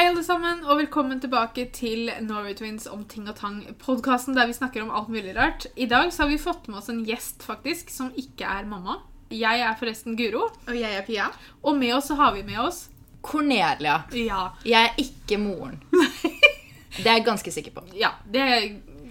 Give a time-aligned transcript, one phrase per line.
[0.00, 3.58] Hei, alle sammen, og velkommen tilbake til Norway Twins om ting og tang.
[3.82, 5.66] Podkasten der vi snakker om alt mulig rart.
[5.76, 8.94] I dag så har vi fått med oss en gjest faktisk, som ikke er mamma.
[9.28, 11.26] Jeg er forresten Guro, Og jeg er Pia.
[11.62, 12.86] og med oss så har vi med oss
[13.20, 13.98] Cornelia.
[14.16, 15.76] Ja, Jeg er ikke moren.
[16.96, 17.84] Det er jeg ganske sikker på.
[17.94, 18.70] ja det er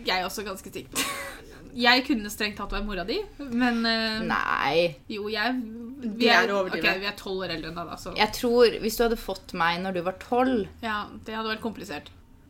[0.09, 1.05] jeg også ganske sikker på.
[1.77, 4.95] Jeg kunne strengt tatt være mora di, men eh, Nei.
[5.07, 5.53] jo, jeg
[6.00, 6.84] vi er å overdrive.
[6.93, 9.18] ok, vi er tolv år eldre enn deg, da, så Jeg tror hvis du hadde
[9.20, 12.07] fått meg når du var tolv, ja, det hadde vært komplisert.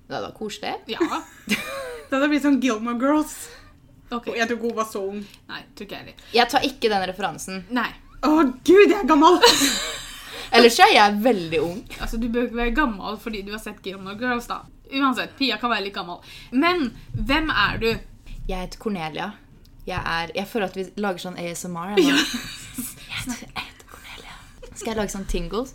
[0.07, 0.75] det hadde vært koselig.
[0.91, 0.99] Ja.
[2.09, 3.33] Det hadde blitt sånn Gilmore Girls.
[4.09, 4.31] Ok.
[4.31, 5.19] Og jeg tror ikke hun var så ung.
[5.51, 6.15] Nei, tror ikke jeg.
[6.33, 7.59] Jeg tar ikke den referansen.
[7.69, 7.91] Nei.
[8.25, 8.31] Å
[8.65, 9.37] gud, jeg er gammel!
[10.57, 11.83] Ellers er jeg veldig ung.
[12.01, 14.63] Altså, Du bør ikke være gammel fordi du har sett Gilmore Girls, da.
[14.89, 16.17] Uansett, Pia kan være litt gammel.
[16.49, 17.87] Men hvem er du?
[18.49, 19.27] Jeg heter Cornelia.
[19.85, 21.93] Jeg er Jeg føler at vi lager sånn ASMR.
[22.01, 22.17] Jeg, nå.
[22.17, 24.35] jeg, heter, jeg heter Cornelia.
[24.79, 25.73] Skal jeg lage sånn tingles?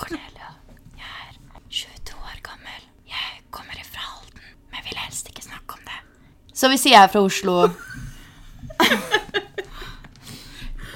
[0.00, 0.48] Cornelia,
[0.96, 1.34] jeg er
[1.68, 2.82] 22 år gammel.
[3.10, 5.98] Jeg kommer ifra Halden, men vil helst ikke snakke om det.
[6.56, 7.58] Så hvis jeg er fra Oslo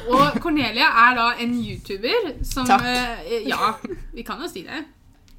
[0.04, 2.82] Og Cornelia er da en YouTuber som Takk.
[2.84, 3.70] eh, Ja,
[4.12, 4.82] vi kan jo si det.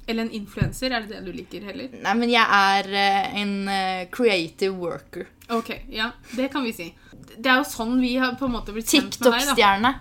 [0.08, 1.88] Eller en influenser, er det det du liker heller?
[2.02, 5.26] Nei, men jeg er eh, en eh, creative worker.
[5.54, 6.88] Ok, ja, det kan vi si.
[7.36, 9.40] Det er jo sånn vi har på en måte blitt kjent med deg.
[9.42, 9.94] TikTok-stjerne.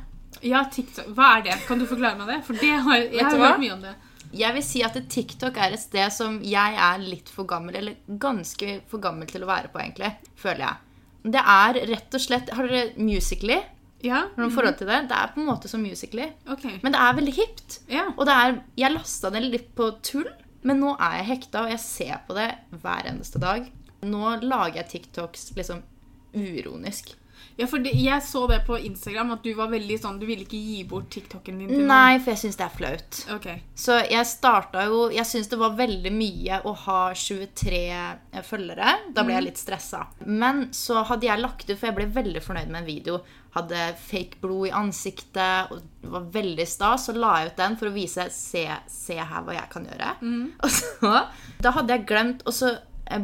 [0.45, 1.07] Ja, TikTok.
[1.17, 1.55] Hva er det?
[1.65, 2.41] Kan du forklare meg det?
[2.45, 3.95] For det har, jeg har hørt mye om det.
[4.35, 8.17] Jeg vil si at TikTok er et sted som jeg er litt for gammel, eller
[8.21, 10.11] ganske for gammel til å være på, egentlig.
[10.39, 10.81] Føler jeg.
[11.35, 13.57] Det er rett og slett Har dere Musically?
[14.05, 14.27] Ja?
[14.35, 14.99] Du forhold til det?
[15.09, 16.27] Det er på en måte som Musically.
[16.51, 16.77] Okay.
[16.83, 17.79] Men det er veldig hipt.
[17.89, 18.05] Ja.
[18.13, 20.29] Og det er, jeg lasta det litt på tull,
[20.65, 22.51] men nå er jeg hekta, og jeg ser på det
[22.83, 23.65] hver eneste dag.
[24.05, 25.81] Nå lager jeg TikToks liksom
[26.35, 27.15] uironisk.
[27.55, 30.43] Ja, for det, jeg så det på Instagram, at du var veldig sånn Du ville
[30.43, 31.85] ikke gi bort TikToken din til.
[31.87, 33.19] Nei, for jeg syns det er flaut.
[33.31, 33.47] Ok.
[33.79, 38.97] Så jeg starta jo Jeg syns det var veldig mye å ha 23 følgere.
[39.15, 40.03] Da ble jeg litt stressa.
[40.27, 43.19] Men så hadde jeg lagt ut, for jeg ble veldig fornøyd med en video.
[43.55, 47.07] Hadde fake blod i ansiktet og var veldig stas.
[47.07, 50.11] Så la jeg ut den for å vise Se, se her hva jeg kan gjøre.
[50.65, 51.13] Og så
[51.63, 52.73] Da hadde jeg glemt Og så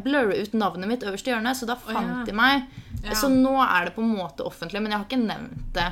[0.03, 2.25] blurre ut navnet mitt øverst i hjørnet, så da fant ja.
[2.27, 2.67] de meg.
[3.03, 3.13] Ja.
[3.17, 5.85] Så nå er det på en måte offentlig, men jeg har ikke nevnt det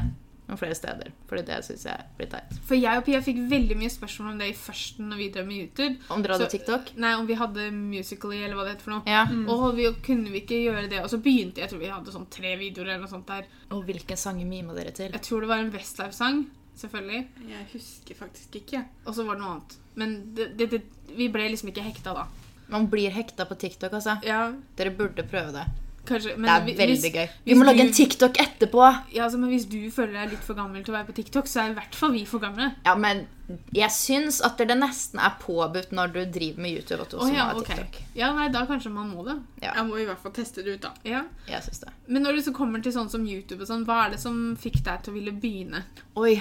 [0.50, 1.12] noen flere steder.
[1.30, 2.56] Fordi det syns jeg blir teit.
[2.66, 5.46] For jeg og Pia fikk veldig mye spørsmål om det i førsten når vi drev
[5.46, 5.98] med YouTube.
[6.10, 6.90] Om dere hadde Så- TikTok?
[6.98, 9.04] Nei, om vi hadde Musically, eller hva det heter for noe.
[9.06, 9.26] Ja.
[9.54, 11.04] Og vi, kunne vi ikke gjøre det.
[11.04, 13.46] Og så begynte jeg tror vi hadde sånn tre videoer eller noe sånt der.
[13.72, 15.12] Og hvilken sang mima dere til?
[15.12, 17.28] Jeg tror det var en Westlife-sang, selvfølgelig.
[17.50, 18.86] Jeg husker faktisk ikke.
[19.06, 19.78] Og så var det noe annet.
[19.96, 20.82] Men det, det, det,
[21.16, 22.26] vi ble liksom ikke hekta da.
[22.70, 24.18] Man blir hekta på TikTok, altså.
[24.26, 25.68] Ja, Dere burde prøve det.
[26.10, 26.36] Kanskje.
[26.38, 27.28] Men Det er veldig hvis, gøy.
[27.46, 28.84] Vi må lage en TikTok etterpå!
[29.14, 31.48] Ja, altså, men hvis du føler deg litt for gammel til å være på TikTok,
[31.50, 32.72] så er i hvert fall vi for gamle.
[32.86, 33.26] Ja, men
[33.74, 37.02] jeg syns at det nesten er påbudt når du driver med YouTube.
[37.02, 37.66] at du også oh, ja, ha ok.
[37.72, 38.00] TikTok.
[38.20, 39.38] Ja, nei, da kanskje man må det.
[39.64, 40.92] Ja, Jeg må i hvert fall teste det ut, da.
[41.08, 41.24] Ja.
[41.50, 41.94] jeg synes det.
[42.08, 44.56] Men når det så kommer til sånn som YouTube og sånn, hva er det som
[44.60, 45.84] fikk deg til å ville begynne?
[46.20, 46.38] Oi.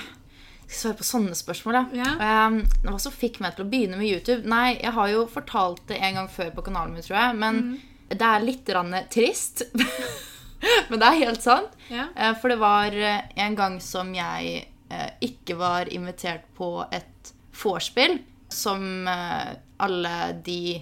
[0.69, 1.85] Skal svare på sånne spørsmål, ja.
[1.97, 2.47] Yeah.
[2.53, 4.45] Um, hva som fikk meg til å begynne med YouTube?
[4.45, 7.37] Nei, jeg har jo fortalt det en gang før på kanalen min, tror jeg.
[7.41, 7.79] Men Mhm.
[8.09, 8.71] Det er litt
[9.13, 9.63] trist.
[10.89, 11.77] men det er helt sant.
[11.93, 12.09] Ja.
[12.17, 17.33] Eh, For det var eh, en gang som jeg eh, ikke var invitert på et
[17.63, 20.79] vorspiel som alle de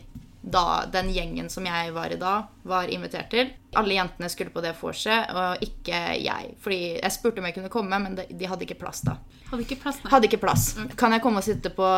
[0.46, 3.48] da, den gjengen som jeg var i da, var invitert til.
[3.74, 6.52] Alle jentene skulle på det vorset, og ikke jeg.
[6.62, 9.16] Fordi jeg spurte om jeg kunne komme, men de, de hadde ikke plass da.
[9.50, 10.12] Hadde ikke plass, da.
[10.12, 10.68] Hadde ikke plass.
[11.00, 11.88] Kan jeg komme og sitte på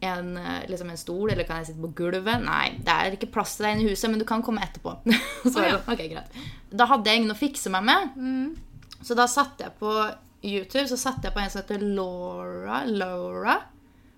[0.00, 2.44] en, eh, liksom en stol, eller kan jeg sitte på gulvet?
[2.44, 4.94] Nei, det er ikke plass til deg inne i huset, men du kan komme etterpå.
[5.52, 5.80] så oh, ja.
[5.98, 6.40] greit.
[6.70, 8.16] Da hadde jeg ingen å fikse meg med.
[8.16, 9.02] Mm.
[9.02, 9.92] Så da satte jeg på
[10.42, 12.82] YouTube så satte jeg på en som heter Laura.
[12.86, 13.56] Laura.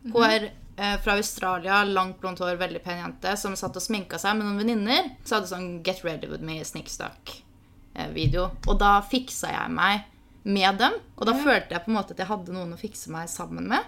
[0.04, 4.20] Hun er eh, fra Australia, langt blondt hår, veldig pen jente, som satt og sminka
[4.20, 5.12] seg med noen venninner.
[5.24, 8.50] Så hadde sånn Get ready with me, snickstuck-video.
[8.68, 10.04] Og da fiksa jeg meg
[10.44, 10.96] med dem.
[11.16, 11.44] Og da Ja.
[11.44, 13.84] følte jeg på en måte at jeg hadde noen å fikse meg sammen med.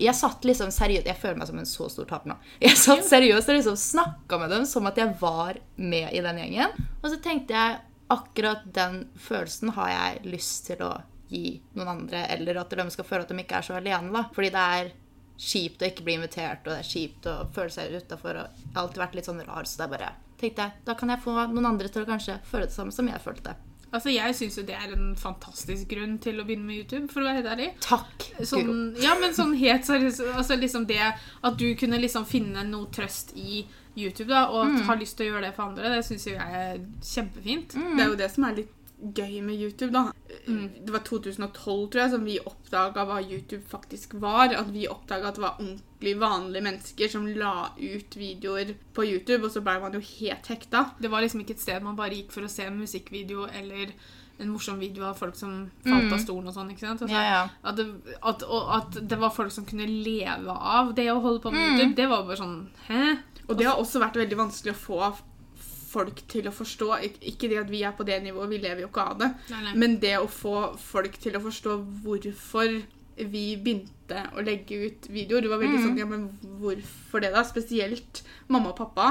[0.00, 2.36] Jeg satt liksom seriøst Jeg føler meg som en så stor taper nå.
[2.64, 6.40] Jeg satt seriøst og liksom snakka med dem som at jeg var med i den
[6.42, 6.86] gjengen.
[7.02, 7.78] Og så tenkte jeg
[8.12, 10.92] akkurat den følelsen har jeg lyst til å
[11.28, 14.12] gi noen andre, eller at de skal føle at de ikke er så alene.
[14.14, 14.26] da.
[14.34, 14.92] Fordi det er
[15.36, 18.38] kjipt å ikke bli invitert, og det er kjipt å føle seg utafor.
[18.38, 21.12] Jeg har alltid vært litt sånn rar, så det er bare tenkte jeg, da kan
[21.12, 23.56] jeg få noen andre til å kanskje føle det samme som jeg følte.
[23.96, 27.20] Altså, Jeg syns jo det er en fantastisk grunn til å begynne med YouTube, for
[27.24, 27.68] å være helt ærlig.
[27.80, 28.46] Takk, Guro.
[28.52, 31.00] Sånn, ja, men sånn helt seriøst altså liksom det
[31.42, 33.64] At du kunne liksom finne noe trøst i
[33.96, 34.82] YouTube, da, og Mm.
[34.90, 37.72] har lyst til å gjøre det for andre, det syns jeg er kjempefint.
[37.96, 40.12] Det er jo det som er litt gøy med YouTube, da.
[40.48, 40.70] Mm.
[40.86, 44.54] Det var 2012, tror jeg, som vi oppdaga hva YouTube faktisk var.
[44.56, 49.44] At vi oppdaga at det var ordentlig vanlige mennesker som la ut videoer på YouTube,
[49.44, 50.86] og så ble man jo helt hekta.
[50.98, 53.92] Det var liksom ikke et sted man bare gikk for å se en musikkvideo eller
[54.38, 56.72] en morsom video av folk som falt av stolen og sånn.
[56.72, 57.02] ikke sant?
[57.06, 57.44] Altså, Ja, ja.
[57.64, 61.40] At, det, at, og at det var folk som kunne leve av det å holde
[61.44, 61.78] på med Mm.
[61.78, 62.58] YouTube, det var bare sånn
[62.88, 63.16] Hæ?
[63.48, 64.98] Og det har også vært veldig vanskelig å få
[65.86, 66.90] folk til å forstå.
[67.30, 69.30] Ikke det at vi er på det nivået, vi lever jo ikke av det.
[69.52, 69.74] Nei, nei.
[69.84, 72.80] Men det å få folk til å forstå hvorfor
[73.16, 76.26] vi begynte å legge ut videoer Det var veldig sånn Ja, men
[76.60, 77.40] hvorfor det, da?
[77.48, 78.20] Spesielt
[78.52, 79.06] mamma og pappa.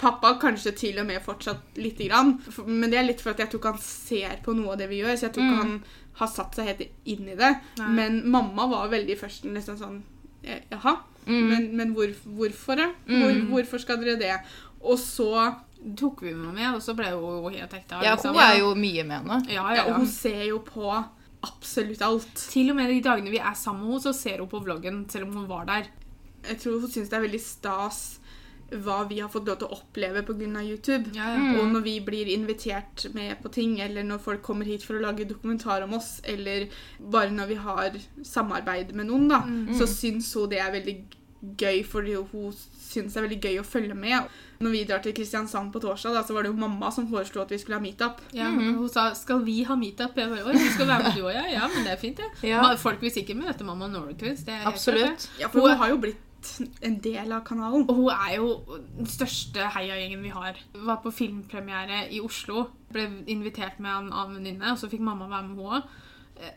[0.00, 2.36] Pappa kanskje til og med fortsatt lite grann.
[2.64, 4.88] Men det er litt for at jeg tror ikke han ser på noe av det
[4.92, 5.18] vi gjør.
[5.18, 5.76] Så jeg tror ikke han
[6.20, 7.50] har satt seg helt inn i det.
[7.80, 7.90] Nei.
[7.98, 10.02] Men mamma var veldig først nesten sånn
[10.44, 10.92] Jaha, Jaha,
[11.24, 12.76] men, men hvor, hvorfor?
[12.76, 12.90] det?
[13.08, 14.34] Hvor, hvorfor skal dere det?
[14.84, 15.30] Og så
[15.98, 18.00] tok vi henne med, og så ble hun helt hekta.
[18.04, 18.34] ja, liksom.
[18.34, 19.40] hun er jo mye med nå.
[19.52, 20.88] ja, ja, Og hun ser jo på
[21.44, 22.34] absolutt alt.
[22.50, 25.04] Til og med de dagene vi er sammen med henne, så ser hun på vloggen
[25.12, 25.90] selv om hun var der.
[26.44, 28.04] Jeg tror hun syns det er veldig stas
[28.84, 30.62] hva vi har fått lov til å oppleve pga.
[30.64, 31.12] YouTube.
[31.14, 31.58] Ja, ja.
[31.60, 35.04] Og når vi blir invitert med på ting, eller når folk kommer hit for å
[35.04, 36.66] lage dokumentar om oss, eller
[36.98, 39.42] bare når vi har samarbeid med noen, da,
[39.78, 41.20] så syns hun det er veldig gøy,
[41.86, 44.28] fordi hun syns det er veldig gøy å følge med.
[44.62, 47.42] Når vi drar til Kristiansand på torsdag, da, så var det jo mamma som foreslo
[47.42, 48.20] at vi skulle ha meetup.
[48.32, 51.22] Ja, Hun sa 'skal vi ha meetup?' Jeg bare 'oi, du skal være med du
[51.22, 51.46] òg', ja?
[51.52, 52.30] Ja, men det er fint, det.
[52.42, 52.62] Ja.
[52.70, 52.74] ja.
[52.76, 54.48] Folk vil sikkert møte mamma er klart.
[54.66, 55.30] Absolutt.
[55.40, 56.16] Ja, for Hun- hun har jo blitt
[56.82, 57.86] en del av kanalen.
[57.88, 58.62] Og hun er jo
[58.96, 60.54] den største heiagjengen vi har.
[60.74, 62.68] Hun Var på filmpremiere i Oslo.
[62.92, 65.82] Ble invitert med en annen venninne, og så fikk mamma være med hun òg.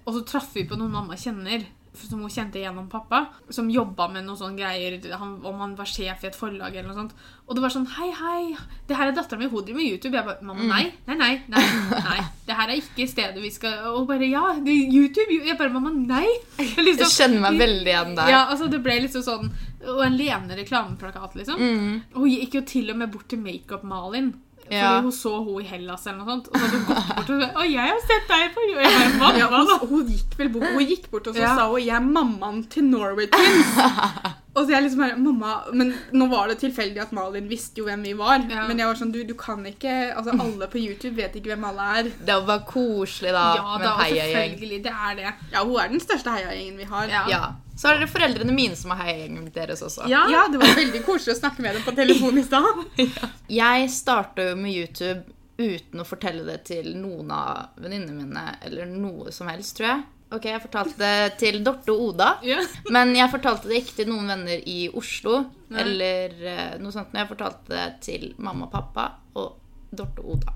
[0.05, 1.65] Og så traff vi på noen mamma kjenner,
[2.05, 5.85] som hun kjente gjennom pappa, som jobba med noen sånne greier, han, om han var
[5.89, 7.13] sjef i et forlag eller noe sånt.
[7.47, 8.55] Og det var sånn Hei, hei,
[8.87, 10.13] det her er dattera mi, hun driver med YouTube.
[10.17, 11.31] Jeg bare Mamma, nei, nei, nei.
[11.47, 11.63] nei,
[12.03, 12.19] nei.
[12.47, 15.39] Det her er ikke stedet vi skal Og bare Ja, det er YouTube.
[15.47, 16.27] Jeg bare Mamma, nei.
[16.59, 18.29] Liksom- Jeg kjenner meg veldig igjen der.
[18.29, 19.51] ja, altså det ble liksom sånn
[19.87, 21.59] Og en levende reklameplakat, liksom.
[21.61, 22.01] Mm.
[22.17, 24.33] Hun gikk jo til og med bort til Makeup-Malin.
[24.67, 25.01] Fordi Ja.
[25.01, 26.47] hun så hun i Hellas eller noe sånt.
[26.47, 28.75] Og så hadde hun gått bort og sagt 'Å, jeg har sett deg på jeg
[28.75, 31.55] bare, mamma, Ja, hun, hun, gikk vel bort, hun gikk bort og så Ja.
[31.55, 33.77] sa hun 'jeg er mammaen til Norway Twins'.
[34.57, 37.85] og så jeg liksom bare, mamma, Men nå var det tilfeldig at Malin visste jo
[37.85, 38.41] hvem vi var.
[38.49, 38.65] Ja.
[38.69, 41.67] Men jeg var sånn, du, du kan ikke altså Alle på YouTube vet ikke hvem
[41.69, 42.09] alle er.
[42.31, 43.45] Det var koselig, da.
[43.59, 44.57] Ja med heiagjeng.
[44.87, 45.31] Det er det.
[45.53, 47.07] Ja, hun er den største heiagjengen vi har.
[47.13, 47.23] Ja.
[47.29, 47.43] Ja.
[47.77, 50.07] Så er det foreldrene mine som har heiagjengen deres også.
[50.09, 50.25] Ja.
[50.33, 52.85] Ja, det var veldig koselig å snakke med dem på telefon i stad.
[53.61, 55.21] Jeg starta jo med YouTube
[55.57, 60.03] uten å fortelle det til noen av venninnene mine, eller noe som helst, tror jeg.
[60.35, 62.57] Ok, Jeg fortalte det til Dorte og Oda, Ja.
[62.91, 65.45] men jeg fortalte det ikke til noen venner i Oslo.
[65.69, 65.79] Nei.
[65.85, 67.13] Eller eh, noe sånt.
[67.13, 69.05] Men jeg fortalte det til mamma og pappa
[69.39, 69.55] og
[69.95, 70.53] Dorte og Oda.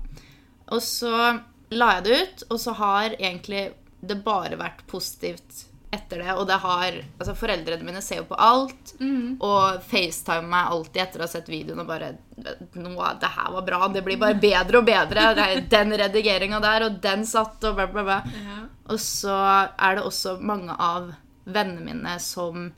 [0.72, 1.40] Og så
[1.72, 3.72] la jeg det ut, og så har egentlig
[4.02, 6.34] det bare vært positivt etter det.
[6.34, 8.94] Og det har Altså, foreldrene mine ser jo på alt.
[9.44, 12.12] Og FaceTime meg alltid etter å ha sett videoen og bare
[12.80, 13.88] Noe, det her var bra.
[13.92, 15.26] Det blir bare bedre og bedre.
[15.70, 18.20] Den redigeringa der, og den satt, og bla, bla, bla.
[18.32, 18.62] Ja.
[18.92, 19.36] Og så
[19.76, 21.12] er det også mange av
[21.44, 22.72] vennene mine som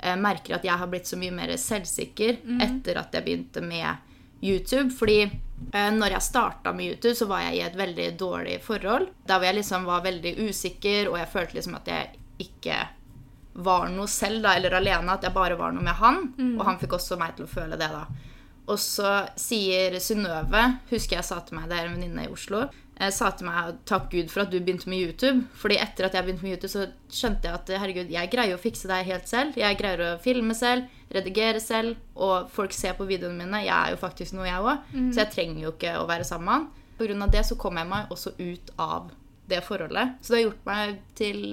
[0.00, 4.04] eh, merker at jeg har blitt så mye mer selvsikker etter at jeg begynte med
[4.42, 4.90] YouTube.
[4.94, 9.08] Fordi eh, når jeg starta med YouTube, så var jeg i et veldig dårlig forhold.
[9.26, 12.80] Der hvor jeg liksom var veldig usikker, og jeg følte liksom at jeg ikke
[13.58, 15.14] var noe selv, da, eller alene.
[15.14, 16.24] At jeg bare var noe med han.
[16.58, 18.04] Og han fikk også meg til å føle det, da.
[18.68, 22.66] Og så sier Synnøve, husker jeg sa til meg, det er en venninne i Oslo,
[22.98, 25.44] jeg sa til meg takk Gud for at du begynte med YouTube.
[25.54, 28.62] Fordi etter at jeg begynte med YouTube, så skjønte jeg at herregud, jeg greier å
[28.62, 29.58] fikse det helt selv.
[29.58, 33.62] Jeg greier å filme selv, redigere selv, og folk ser på videoene mine.
[33.62, 34.90] Jeg er jo faktisk noe, jeg òg.
[35.14, 37.22] Så jeg trenger jo ikke å være sammen med han.
[37.22, 39.12] Av det så kom jeg meg også ut av
[39.48, 40.18] det forholdet.
[40.20, 41.44] Så det har gjort meg til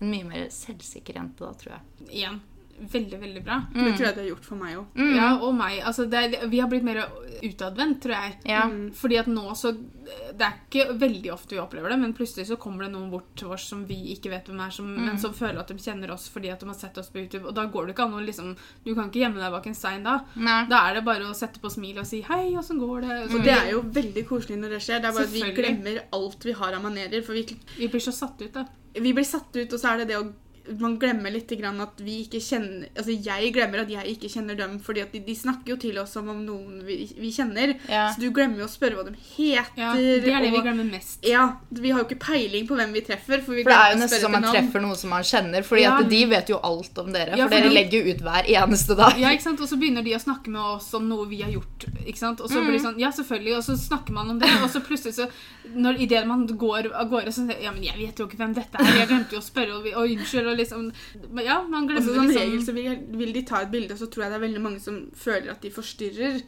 [0.00, 2.08] en mye mer selvsikker jente da, tror jeg.
[2.10, 2.40] Igjen.
[2.80, 3.58] Veldig, veldig bra.
[3.74, 5.00] Det tror jeg det har gjort for meg òg.
[5.12, 5.82] Ja, og meg.
[5.84, 7.02] Altså, det er, vi har blitt mer
[7.44, 8.38] utadvendt, tror jeg.
[8.48, 8.62] Ja.
[8.96, 12.56] Fordi at nå så Det er ikke veldig ofte vi opplever det, men plutselig så
[12.58, 15.34] kommer det noen bort til oss som vi ikke vet hvem er, som, men som
[15.36, 17.44] føler at de kjenner oss fordi at de har sett oss på YouTube.
[17.50, 19.76] Og da går det ikke an å liksom Du kan ikke gjemme deg bak en
[19.76, 20.16] stein da.
[20.40, 20.64] Nei.
[20.72, 23.36] Da er det bare å sette på smil og si 'hei, åssen går det?' Så
[23.38, 25.04] Og det er jo veldig koselig når det skjer.
[25.04, 27.22] Det er bare at vi glemmer alt vi har av manerer.
[27.22, 27.44] For vi,
[27.76, 28.66] Vi blir så satt ut, da.
[28.94, 30.28] Vi blir satt ut, og så er det det å
[30.78, 34.54] man glemmer litt grann at vi ikke kjenner Altså jeg glemmer at jeg ikke kjenner
[34.58, 37.72] dem, fordi at de, de snakker jo til oss som om noen vi, vi kjenner.
[37.88, 38.10] Ja.
[38.12, 39.80] Så du glemmer jo å spørre hva de heter.
[39.80, 41.24] Ja, det er det vi glemmer mest.
[41.26, 43.40] Ja, Vi har jo ikke peiling på hvem vi treffer.
[43.42, 45.82] For, vi For det er jo nesten som man treffer noen som man kjenner, fordi
[45.86, 45.96] Ja.
[45.98, 47.36] at de vet jo alt om dere.
[47.36, 49.18] Ja, for for dere de- legger jo ut hver eneste dag.
[49.18, 49.60] Ja, ikke sant?
[49.64, 51.88] Og så begynner de å snakke med oss om noe vi har gjort.
[52.06, 52.40] ikke sant?
[52.40, 54.80] Og så blir det sånn, ja selvfølgelig, og så snakker man om det, og så
[54.84, 55.28] plutselig så
[55.74, 58.54] når Idet man går av gårde, så sier ja, men jeg vet jo ikke hvem
[58.56, 58.96] dette er.
[59.00, 60.88] Jeg glemte jo å spørre, og, vi- og unnskyld, og liksom
[61.44, 63.98] Ja, man glemmer glemmer som liksom regel så vil, vil de ta et bilde, og
[64.02, 66.40] så tror jeg det er veldig mange som føler at de forstyrrer.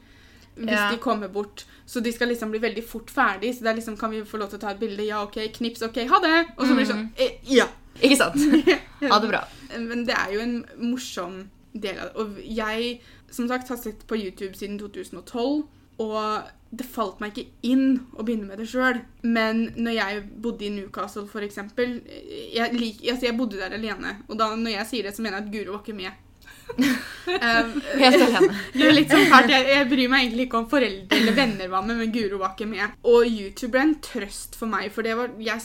[0.54, 0.90] Hvis Ja.
[0.92, 1.64] de kommer bort.
[1.86, 3.54] Så de skal liksom bli veldig fort ferdig.
[3.56, 5.06] Så det er liksom, kan vi få lov til å ta et bilde?
[5.06, 5.38] Ja, OK.
[5.56, 5.80] Knips.
[5.82, 6.34] OK, ha det.
[6.58, 7.66] Og så blir det sånn eh, Ja.
[8.02, 8.36] Ikke sant?
[9.10, 9.40] Ha det bra.
[9.80, 12.16] Men det er jo en morsom del av det.
[12.20, 15.64] Og jeg, som sagt, har sett på YouTube siden 2012.
[15.98, 16.42] Og
[16.72, 19.02] det falt meg ikke inn å begynne med det sjøl.
[19.28, 24.16] Men når jeg bodde i Newcastle, eksempel jeg, lik, altså jeg bodde der alene.
[24.30, 26.28] Og da, når jeg sier det, så mener jeg at Guro var ikke med.
[26.72, 28.56] um, Helt alene.
[28.78, 29.52] det er litt sånn fælt.
[29.52, 32.56] Jeg, jeg bryr meg egentlig ikke om foreldre eller venner var med, men Guro var
[32.56, 32.98] ikke med.
[33.12, 35.60] Og YouTube ble en trøst for meg, for det var Jeg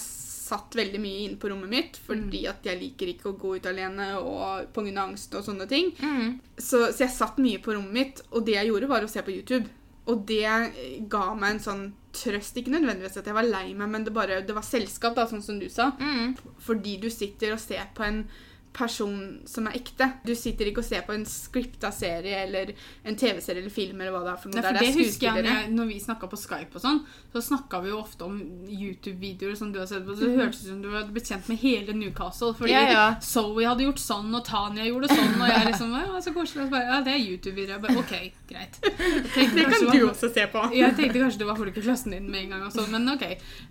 [0.47, 3.65] satt veldig mye inne på rommet mitt fordi at jeg liker ikke å gå ut
[3.67, 4.93] alene og pga.
[5.03, 5.91] angst og sånne ting.
[5.99, 6.37] Mm.
[6.55, 9.23] Så, så jeg satt mye på rommet mitt, og det jeg gjorde, var å se
[9.23, 9.67] på YouTube.
[10.07, 11.85] Og det ga meg en sånn
[12.15, 12.57] trøst.
[12.57, 15.43] Ikke nødvendigvis at jeg var lei meg, men det, bare, det var selskap, da, sånn
[15.43, 15.91] som du sa.
[15.99, 16.37] Mm.
[16.63, 18.23] Fordi du sitter og ser på en
[18.77, 20.05] person som er ekte.
[20.25, 22.73] Du sitter ikke og ser på en scripta serie eller
[23.07, 24.61] en TV-serie eller film eller hva det er for noe.
[24.61, 26.99] Nei, for det er husker jeg når, vi snakka på Skype og sånn,
[27.33, 28.37] så snakka vi jo ofte om
[28.69, 30.15] YouTube-videoer som du har sett på.
[30.15, 32.53] Så det hørtes ut som du hadde blitt kjent med hele Newcastle.
[32.57, 33.05] Fordi Ja, ja.
[33.23, 36.67] Zoe hadde gjort sånn, og Tanya gjorde sånn, og jeg liksom ja, så koselig.
[36.71, 37.73] Bare, ja, det er YouTube-videoer.
[37.77, 38.15] Jeg bare, OK,
[38.51, 38.79] greit.
[39.33, 40.65] Tenkte Det kan du var- også se på.
[40.77, 43.09] Jeg tenkte kanskje det var folk i klassen din med en gang, og sånn, men
[43.15, 43.25] ok.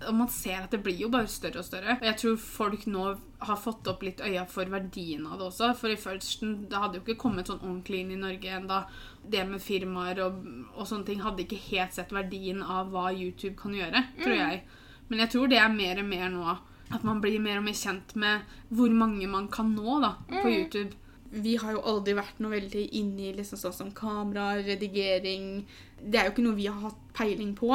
[0.08, 1.98] Og man ser at det blir jo bare større og større.
[2.00, 3.06] Og jeg tror folk nå
[3.38, 5.72] har fått opp litt øya for verdien av det også.
[5.76, 8.80] For i førsten, det hadde jo ikke kommet sånn ordentlig inn i Norge ennå.
[9.26, 10.38] Det med firmaer og,
[10.74, 14.62] og sånne ting hadde ikke helt sett verdien av hva YouTube kan gjøre, tror jeg.
[15.10, 16.56] Men jeg tror det er mer og mer nå
[16.94, 20.46] at man blir mer og mer kjent med hvor mange man kan nå da, på
[20.46, 20.94] YouTube.
[21.34, 25.64] Vi har jo aldri vært noe veldig inni i liksom sånn som kamera, redigering
[25.98, 27.72] Det er jo ikke noe vi har hatt peiling på.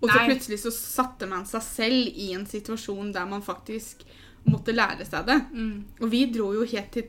[0.00, 0.26] Og så Nei.
[0.28, 4.04] plutselig så satte man seg selv i en situasjon der man faktisk
[4.48, 5.38] måtte lære seg det.
[5.52, 5.72] Mm.
[6.00, 7.08] Og vi dro jo helt til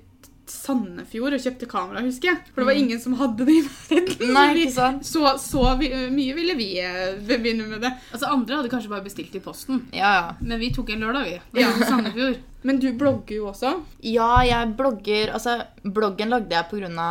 [0.52, 2.40] Sandefjord og kjøpte kamera, husker jeg.
[2.52, 4.34] For det var ingen som hadde det i nærheten.
[4.36, 5.06] Nei, Så ikke sant?
[5.08, 7.92] Så, så vi, mye ville vi eh, begynne med det.
[8.12, 10.26] Altså Andre hadde kanskje bare bestilt i posten, Ja, ja.
[10.42, 11.62] men vi tok en lørdag, vi.
[11.62, 11.70] Ja.
[11.72, 11.88] Ja.
[11.88, 12.42] Sandefjord.
[12.68, 13.72] Men du blogger jo også.
[14.06, 17.08] Ja, jeg blogger Altså, bloggen lagde jeg pga.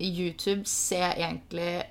[0.00, 0.62] YouTube.
[0.68, 1.82] Ser egentlig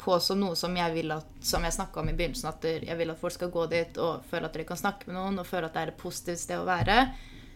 [0.00, 2.96] på som noe som jeg vil at Som jeg snakka om i begynnelsen, at jeg
[2.98, 5.48] vil at folk skal gå dit og føle at de kan snakke med noen, og
[5.48, 6.98] føle at det er et positivt sted å være.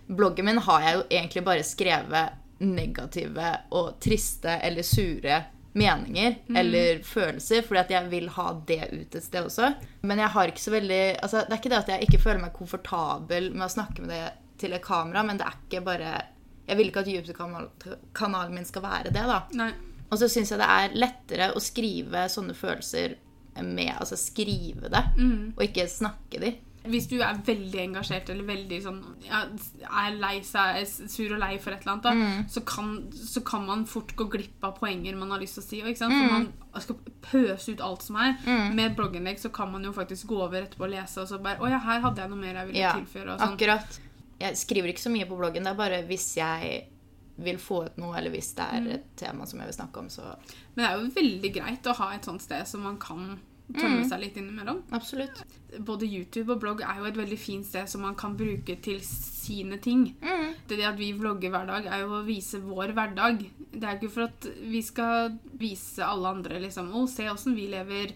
[0.07, 5.41] Bloggen min har jeg jo egentlig bare skrevet negative og triste eller sure
[5.75, 9.73] meninger eller følelser, fordi at jeg vil ha det ut et sted også.
[10.07, 12.45] Men jeg har ikke så veldig altså Det er ikke det at jeg ikke føler
[12.45, 14.23] meg komfortabel med å snakke med det
[14.63, 16.13] til et kamera, men det er ikke bare
[16.65, 19.43] Jeg vil ikke at YouTube-kanalen min skal være det, da.
[19.59, 19.73] Nei.
[20.11, 23.17] Og så syns jeg det er lettere å skrive sånne følelser
[23.63, 25.05] med Altså skrive det,
[25.57, 26.49] og ikke snakke de.
[26.85, 29.39] Hvis du er veldig engasjert eller veldig sånn ja,
[30.03, 33.41] er lei seg, er sur og lei for et eller annet, da, så, kan, så
[33.47, 35.81] kan man fort gå glipp av poenger man har lyst til å si.
[35.81, 36.13] Ikke sant?
[36.13, 38.35] For man skal pøse ut alt som er.
[38.77, 41.39] Med et blogginnlegg så kan man jo faktisk gå over etterpå og lese og så
[41.41, 43.33] bare Å ja, her hadde jeg noe mer jeg ville Ja, tilføre.
[43.33, 43.55] Og sånn.
[43.57, 44.01] akkurat.
[44.45, 45.65] Jeg skriver ikke så mye på bloggen.
[45.65, 46.83] Det er bare hvis jeg
[47.37, 50.12] vil få ut noe, eller hvis det er et tema som jeg vil snakke om,
[50.12, 50.37] så
[50.75, 53.35] Men det er jo veldig greit å ha et sånt sted som man kan
[53.73, 54.83] tømme seg litt innimellom.
[54.93, 55.41] absolutt.
[55.81, 59.00] Både YouTube og blogg er jo et veldig fint sted som man kan bruke til
[59.05, 60.11] sine ting.
[60.69, 63.43] Det at vi vlogger hver dag, er jo å vise vår hverdag.
[63.73, 67.67] Det er ikke for at vi skal vise alle andre liksom, å, se åssen vi
[67.73, 68.14] lever.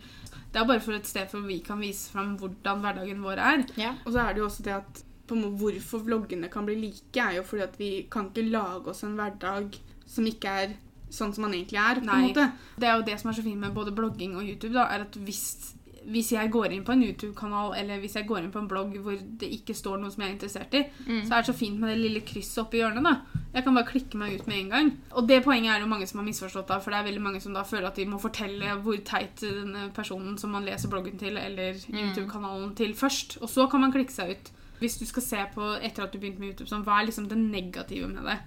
[0.52, 3.66] Det er bare for et sted hvor vi kan vise fram hvordan hverdagen vår er.
[3.80, 3.96] Ja.
[4.04, 5.04] Og så er det jo også det at
[5.36, 9.16] hvorfor vloggene kan bli like, er jo fordi at vi kan ikke lage oss en
[9.16, 10.76] hverdag som ikke er
[11.10, 11.94] sånn som man egentlig er.
[12.00, 12.52] på en måte.
[12.78, 15.00] Det er jo det som er så fint med både blogging og YouTube, da, er
[15.06, 15.74] at hvis,
[16.08, 18.96] hvis jeg går inn på en YouTube-kanal eller hvis jeg går inn på en blogg
[19.00, 20.82] hvor det ikke står noe som jeg er interessert i,
[21.26, 23.02] så er det så fint med det lille krysset oppi hjørnet.
[23.04, 23.20] da.
[23.54, 24.90] Jeg kan bare klikke meg ut med en gang.
[25.16, 27.22] Og det poenget er det jo mange som har misforstått, da, for det er veldig
[27.22, 30.88] mange som da føler at de må fortelle hvor teit denne personen som man leser
[30.88, 33.38] bloggen til, eller YouTube-kanalen til først.
[33.40, 34.50] Og så kan man klikke seg ut.
[34.78, 37.28] Hvis du skal se på etter at du begynte med YouTube, sånn, hva er liksom
[37.30, 38.38] det negative med det?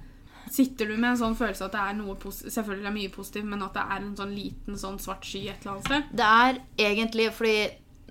[0.51, 3.47] Sitter du med en sånn følelse at det er noe positivt, selvfølgelig er mye positivt,
[3.51, 6.09] men at det er en sånn liten sånn svart sky et eller annet sted?
[6.17, 6.59] Det er
[6.89, 7.55] egentlig fordi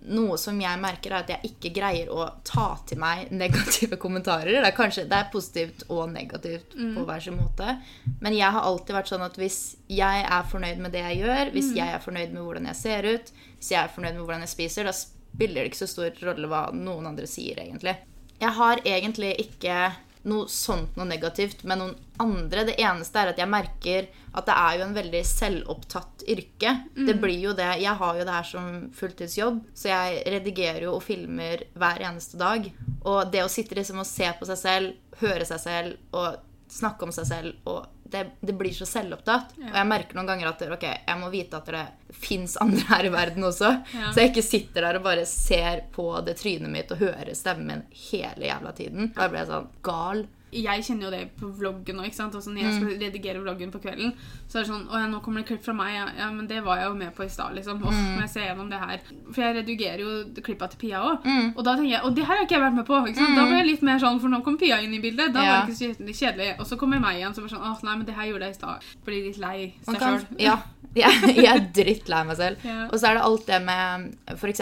[0.08, 4.54] noe som jeg merker, er at jeg ikke greier å ta til meg negative kommentarer.
[4.56, 7.76] Det er kanskje det er positivt og negativt på hver sin måte.
[8.22, 9.60] Men jeg har alltid vært sånn at hvis
[9.92, 13.10] jeg er fornøyd med det jeg gjør, hvis jeg er fornøyd med hvordan jeg ser
[13.10, 16.24] ut, hvis jeg er fornøyd med hvordan jeg spiser, da spiller det ikke så stor
[16.30, 17.98] rolle hva noen andre sier, egentlig.
[18.40, 19.90] Jeg har egentlig ikke
[20.28, 22.66] noe sånt noe negativt med noen andre.
[22.68, 26.74] Det eneste er at jeg merker at det er jo en veldig selvopptatt yrke.
[26.94, 27.70] Det blir jo det.
[27.80, 32.40] Jeg har jo det her som fulltidsjobb, så jeg redigerer jo og filmer hver eneste
[32.40, 32.68] dag.
[33.00, 37.08] Og det å sitte liksom og se på seg selv, høre seg selv og snakke
[37.08, 39.54] om seg selv og det, det blir så selvopptatt.
[39.60, 41.84] Og jeg merker noen ganger at ok, jeg må vite at det
[42.16, 43.70] fins andre her i verden også.
[43.94, 44.10] Ja.
[44.10, 47.70] Så jeg ikke sitter der og bare ser på det trynet mitt og hører stemmen
[47.70, 49.12] min hele jævla tiden.
[49.16, 50.24] Da blir jeg sånn gal.
[50.52, 52.08] Jeg kjenner jo det på vloggen òg.
[52.10, 54.12] Altså, når jeg skal redigere vloggen på kvelden,
[54.48, 55.92] så er det sånn Å ja, nå kommer det klipp fra meg.
[55.94, 57.82] Ja, ja men det var jeg jo med på i stad, liksom.
[57.86, 59.00] Åh, må jeg se gjennom det her.
[59.30, 61.28] For jeg redigerer jo klippa til Pia òg.
[61.54, 62.98] Og da tenker jeg Og det her har ikke jeg vært med på.
[63.06, 63.36] Ikke sant?
[63.38, 65.32] Da ble jeg litt mer sånn, for nå kom Pia inn i bildet.
[65.32, 65.52] Da Ja.
[65.60, 66.58] var det ikke så kjedelig-.
[66.60, 68.50] Og så kommer meg igjen, så bare sånn Åh, nei, men det her gjorde jeg
[68.50, 68.90] i stad.
[69.06, 70.26] Blir litt lei seg sjøl.
[70.38, 70.58] ja,
[70.94, 72.64] jeg, jeg er drittlei meg selv.
[72.66, 72.88] Ja.
[72.90, 74.60] Og så er det alt det med f.eks.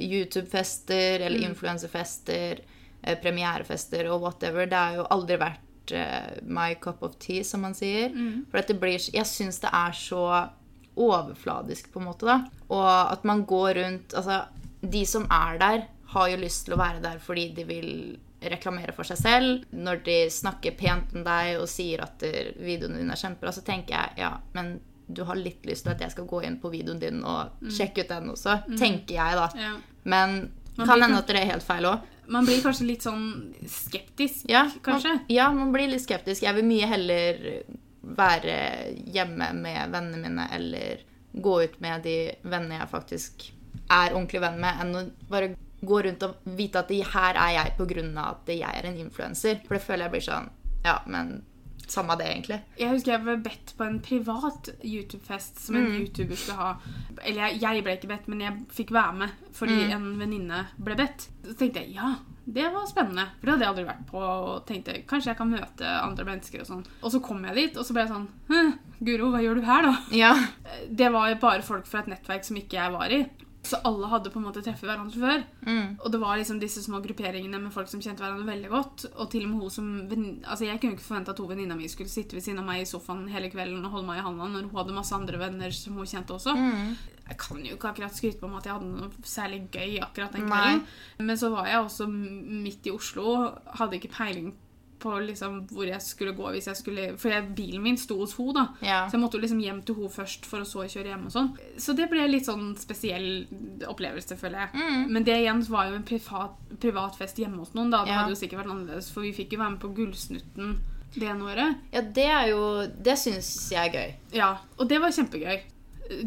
[0.00, 1.50] YouTube-fester eller Mm.
[1.50, 2.58] influenserfester,
[3.22, 4.68] premierefester og whatever.
[4.70, 8.12] Det har jo aldri vært eh, my cup of tea, som man sier.
[8.14, 8.44] Mm.
[8.52, 10.26] For blir, jeg syns det er så
[10.94, 12.26] overfladisk, på en måte.
[12.28, 12.40] da.
[12.70, 14.44] Og at man går rundt Altså,
[14.80, 17.90] de som er der, har jo lyst til å være der fordi de vil
[18.44, 19.64] reklamere for seg selv.
[19.72, 23.64] Når de snakker pent om deg og sier at eh, videoene dine er kjempebra, så
[23.66, 26.70] tenker jeg ja, men du har litt lyst til at jeg skal gå inn på
[26.72, 28.58] videoen din og sjekke ut den også.
[28.80, 29.48] Tenker jeg, da.
[29.58, 29.74] Ja.
[30.08, 30.36] Men
[30.76, 32.06] Man kan hende at det er helt feil òg.
[32.26, 33.26] Man blir kanskje litt sånn
[33.68, 35.16] skeptisk, Ja, kanskje.
[35.18, 36.42] Man, ja, man blir litt skeptisk.
[36.46, 37.42] Jeg vil mye heller
[38.04, 38.56] være
[39.14, 43.46] hjemme med vennene mine eller gå ut med de vennene jeg faktisk
[43.90, 45.54] er ordentlig venn med, enn å bare
[45.84, 47.74] gå rundt og vite at her er jeg
[48.16, 49.60] av at jeg er en influenser.
[49.66, 50.52] For det føler jeg blir sånn
[50.84, 51.42] Ja, men
[51.92, 52.60] samme det, egentlig.
[52.80, 56.70] Jeg husker jeg ble bedt på en privat YouTube-fest som en YouTuber skulle ha.
[57.22, 60.96] Eller jeg, jeg ble ikke bedt, men jeg fikk være med fordi en venninne ble
[60.98, 61.28] bedt.
[61.44, 62.14] Så tenkte jeg ja,
[62.44, 63.28] det var spennende.
[63.38, 64.20] For det hadde jeg aldri vært på.
[64.20, 66.82] Og tenkte kanskje jeg kan møte andre mennesker og sånn.
[67.00, 68.74] Og så kom jeg dit, og så ble jeg sånn «Hm,
[69.04, 69.94] Guro, hva gjør du her, da?
[70.14, 70.34] Ja.
[70.90, 73.22] Det var bare folk fra et nettverk som ikke jeg var i.
[73.64, 75.44] Så alle hadde på en måte treffet hverandre før.
[75.64, 75.94] Mm.
[75.96, 79.06] Og det var liksom disse små grupperingene med folk som kjente hverandre veldig godt.
[79.14, 79.88] Og til og med hun som
[80.44, 82.82] Altså Jeg kunne ikke forvente at hun venninna mi skulle sitte ved siden av meg
[82.82, 85.72] i sofaen hele kvelden og holde meg i handa når hun hadde masse andre venner
[85.76, 86.56] som hun kjente også.
[86.58, 86.92] Mm.
[87.24, 90.36] Jeg kan jo ikke akkurat skryte på meg at jeg hadde noe særlig gøy akkurat
[90.36, 90.50] den Nei.
[90.52, 90.84] kvelden.
[91.30, 93.38] Men så var jeg også midt i Oslo.
[93.80, 94.52] Hadde ikke peiling
[95.04, 98.34] på liksom hvor jeg skulle gå hvis jeg skulle For jeg, bilen min sto hos
[98.38, 98.64] henne, da.
[98.84, 99.00] Ja.
[99.08, 101.34] Så jeg måtte jo liksom hjem til henne først for å så kjøre hjem og
[101.36, 101.50] sånn.
[101.78, 103.28] Så det ble litt sånn spesiell
[103.92, 104.80] opplevelse, føler jeg.
[104.80, 105.04] Mm.
[105.12, 107.90] Men det igjen var jo en privat, privat fest hjemme hos noen.
[107.92, 108.02] da.
[108.04, 108.22] Det Ja.
[108.22, 110.74] hadde jo sikkert vært annerledes, for vi fikk jo være med på Gullsnutten
[111.14, 111.76] det ene året.
[111.92, 114.14] ja, det er jo Det syns jeg er gøy.
[114.40, 115.60] Ja, og det var kjempegøy.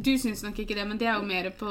[0.02, 1.68] Du syns nok ikke det, men det er jo mer på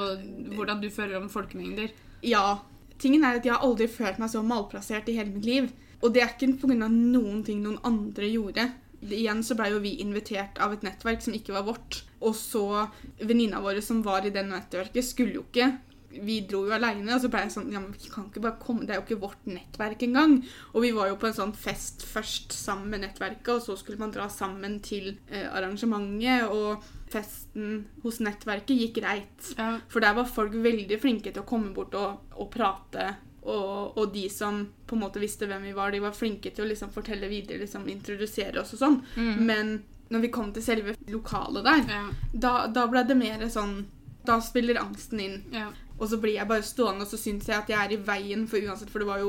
[0.54, 1.90] hvordan du føler om folkemengder.
[2.22, 2.58] Ja.
[2.98, 5.72] Tingen er at Jeg har aldri følt meg så malplassert i hele mitt liv.
[6.02, 6.88] Og det er ikke pga.
[6.88, 8.68] noen ting noen andre gjorde.
[9.06, 12.02] Igjen så blei jo vi invitert av et nettverk som ikke var vårt.
[12.20, 12.86] Og så
[13.20, 15.74] venninna våre som var i det nettverket, skulle jo ikke.
[16.16, 18.56] Vi dro jo aleine, og så ble jeg sånn ja, men vi kan ikke bare
[18.62, 20.38] komme, Det er jo ikke vårt nettverk engang.
[20.72, 24.00] Og vi var jo på en sånn fest først sammen med nettverket, og så skulle
[24.00, 26.48] man dra sammen til eh, arrangementet.
[26.48, 29.52] Og festen hos nettverket gikk greit.
[29.58, 29.76] Ja.
[29.92, 33.12] For der var folk veldig flinke til å komme bort og, og prate.
[33.46, 36.64] Og, og de som på en måte visste hvem vi var, de var flinke til
[36.64, 38.96] å liksom fortelle videre, liksom introdusere oss og sånn.
[39.46, 39.76] Men
[40.10, 42.04] når vi kom til selve lokalet der, Ja.
[42.32, 43.84] da, da ble det mer sånn
[44.26, 45.36] Da spiller angsten inn.
[45.54, 45.68] Ja.
[46.00, 48.42] Og så blir jeg bare stående, og så syns jeg at jeg er i veien,
[48.50, 49.28] for uansett, for det var jo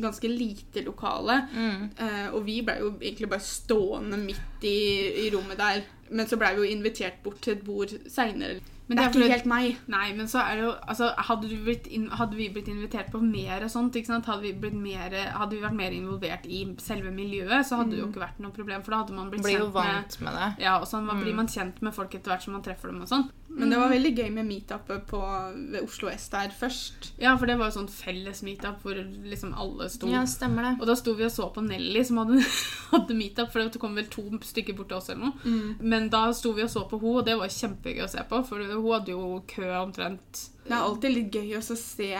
[0.00, 1.40] ganske lite lokale.
[1.50, 1.82] Mm.
[1.98, 4.76] Uh, og vi ble jo egentlig bare stående midt i,
[5.24, 5.82] i rommet der.
[6.14, 8.60] Men så blei vi jo invitert bort til et bord seinere.
[8.86, 9.78] Men det er det er ikke helt meg.
[9.90, 13.66] Nei, men så er det jo altså, hadde, inn, hadde vi blitt invitert på mer
[13.72, 14.28] sånt, ikke sant?
[14.30, 18.10] Hadde vi, mer, hadde vi vært mer involvert i selve miljøet, så hadde det jo
[18.12, 20.52] ikke vært noe problem, for da hadde man blitt Blir kjent jo vant med det.
[20.62, 23.02] Ja, og så man blir man kjent med folk etter hvert som man treffer dem
[23.02, 23.26] og sånn.
[23.56, 27.10] Men det var veldig gøy med meetupet ved Oslo S der først.
[27.22, 30.10] Ja, for det var jo sånn felles meetup hvor liksom alle sto.
[30.12, 30.72] Ja, stemmer det.
[30.80, 32.42] Og da sto vi og så på Nelly som hadde,
[32.92, 35.40] hadde meetup, for det kom vel to stykker bort til oss eller noe.
[35.46, 35.86] Mm.
[35.88, 38.42] Men da sto vi og så på henne, og det var kjempegøy å se på,
[38.48, 40.42] for hun hadde jo kø omtrent.
[40.66, 42.10] Det er alltid litt gøy å se,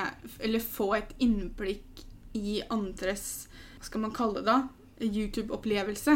[0.40, 2.05] eller få et innblikk
[2.37, 3.47] i andres
[3.79, 4.47] Hva skal man kalle det?
[4.51, 4.59] da?
[5.01, 6.14] YouTube-opplevelse.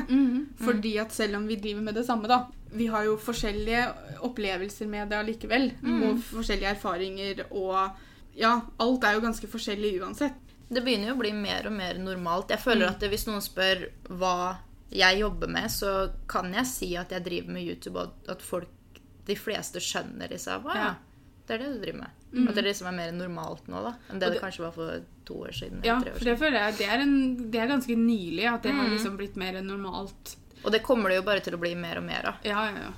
[0.64, 4.87] Fordi at selv om vi driver med det samme, da Vi har jo forskjellige opplevelser
[4.88, 5.72] med det allikevel.
[5.85, 7.90] Og forskjellige erfaringer og
[8.38, 10.35] Ja, alt er jo ganske forskjellig uansett.
[10.70, 12.53] Det begynner jo å bli mer og mer normalt.
[12.55, 14.57] Jeg føler at hvis noen spør hva
[14.90, 18.68] jeg jobber med, så kan jeg si at jeg driver med YouTube, og at folk,
[19.26, 20.90] de fleste skjønner liksom Hva, ja.
[21.46, 22.48] Det er det du driver med.
[22.48, 25.00] At det liksom er mer normalt nå, da, enn det det det- kanskje var for
[25.26, 25.80] to år siden.
[25.85, 28.87] Ja, for det føler jeg det er, en, det er ganske nylig at det har
[28.88, 30.37] liksom blitt mer normalt.
[30.62, 32.35] Og det kommer det jo bare til å bli mer og mer av.
[32.46, 32.92] Ja, ja, ja.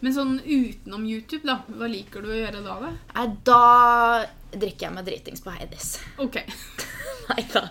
[0.00, 2.78] Men sånn utenom YouTube, da, hva liker du å gjøre da?
[2.80, 2.92] da?
[3.14, 4.24] Nei, da
[4.56, 5.92] drikker jeg meg dritings på Heidis.
[6.18, 6.40] Ok.
[7.28, 7.68] Nei da.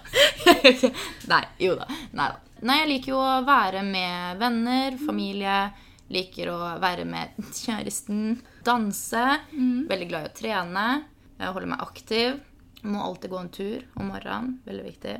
[1.33, 1.87] Nei, jo da.
[2.13, 2.37] Nei da.
[2.61, 5.55] Nei, jeg liker jo å være med venner, familie.
[6.11, 8.39] Liker å være med kjæresten.
[8.67, 9.25] Danse.
[9.89, 10.85] Veldig glad i å trene.
[11.39, 12.41] Jeg holder meg aktiv.
[12.83, 14.59] Må alltid gå en tur om morgenen.
[14.65, 15.15] Veldig viktig.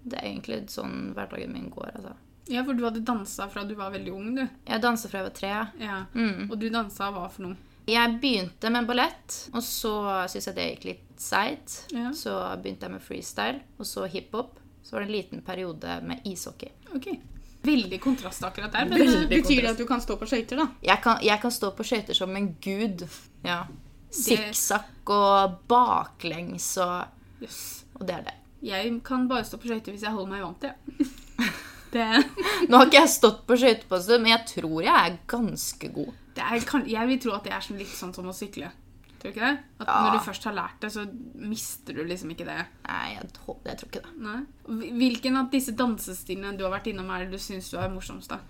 [0.00, 2.16] Det er egentlig sånn hverdagen min går, altså.
[2.50, 4.42] Ja, for du hadde dansa fra du var veldig ung, du.
[4.66, 5.52] Jeg dansa fra jeg var tre.
[5.78, 5.98] Ja.
[6.16, 6.48] Mm.
[6.48, 7.58] Og du dansa hva for noe?
[7.90, 9.92] Jeg begynte med ballett, og så
[10.30, 11.76] syntes jeg det gikk litt seigt.
[11.94, 12.10] Ja.
[12.16, 14.58] Så begynte jeg med freestyle, og så hiphop.
[14.82, 16.72] Så var det en liten periode med ishockey.
[16.96, 17.12] Ok.
[17.62, 18.88] Veldig kontrast akkurat der.
[18.88, 19.28] Men Veldig.
[19.28, 20.66] betyr Betyr det at du kan stå på skøyter, da?
[20.86, 23.04] Jeg kan, jeg kan stå på skøyter som en gud.
[23.44, 23.62] Ja.
[24.10, 27.10] Sikksakk og baklengs og,
[27.42, 27.60] yes.
[27.94, 28.36] og det er det.
[28.70, 31.10] Jeg kan bare stå på skøyter hvis jeg holder meg vant til det.
[31.90, 32.06] Det,
[32.70, 35.16] Nå har ikke jeg stått på skøyter på en stund, men jeg tror jeg er
[35.30, 36.12] ganske god.
[36.36, 38.70] det er, jeg vil tro at det er litt sånn som å sykle.
[39.20, 39.58] Tror du ikke det?
[39.82, 39.98] At Ja.
[40.04, 41.04] Når du først har lært det, så
[41.34, 42.64] mister du liksom ikke det.
[42.86, 43.28] Nei, jeg,
[43.66, 44.14] jeg tror ikke det.
[44.16, 44.40] Nei.
[44.96, 48.32] Hvilken av disse dansestilene du har vært innom, er det du syns du er morsomst?
[48.32, 48.40] da?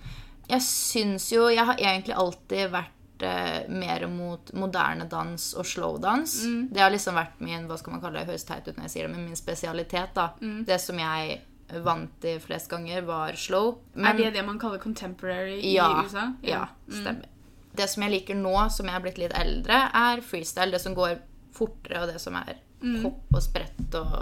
[0.51, 6.39] Jeg syns jo Jeg har egentlig alltid vært eh, mer mot moderne dans og slowdans.
[6.71, 8.95] Det har liksom vært min hva skal man kalle det, høres teit ut når jeg
[8.95, 10.15] sier det, men min spesialitet.
[10.15, 10.33] da.
[10.39, 11.41] Det som jeg
[11.85, 13.79] vant de flest ganger, var slow.
[13.97, 16.33] er det det man kaller contemporary i ja, USA?
[16.43, 17.29] Ja, stemmer.
[17.77, 20.73] Det som jeg liker nå, som jeg er blitt litt eldre, er freestyle.
[20.75, 21.19] Det som går
[21.55, 22.57] fortere, og det som er
[23.03, 24.17] hopp og sprett og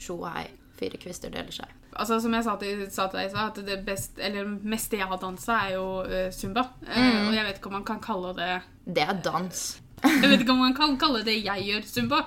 [0.00, 0.48] tjo og hei.
[0.80, 1.76] Fire kvister deler seg.
[1.90, 4.96] Altså, som jeg sa til, sa til deg i stad, at det best, eller meste
[4.96, 6.70] jeg har dansa, er jo uh, zumba.
[6.86, 6.96] Mm.
[6.96, 8.50] Uh, og jeg vet ikke om man kan kalle det
[8.86, 9.64] Det er dans.
[10.00, 12.20] Jeg vet ikke om man kan kalle det jeg gjør zumba.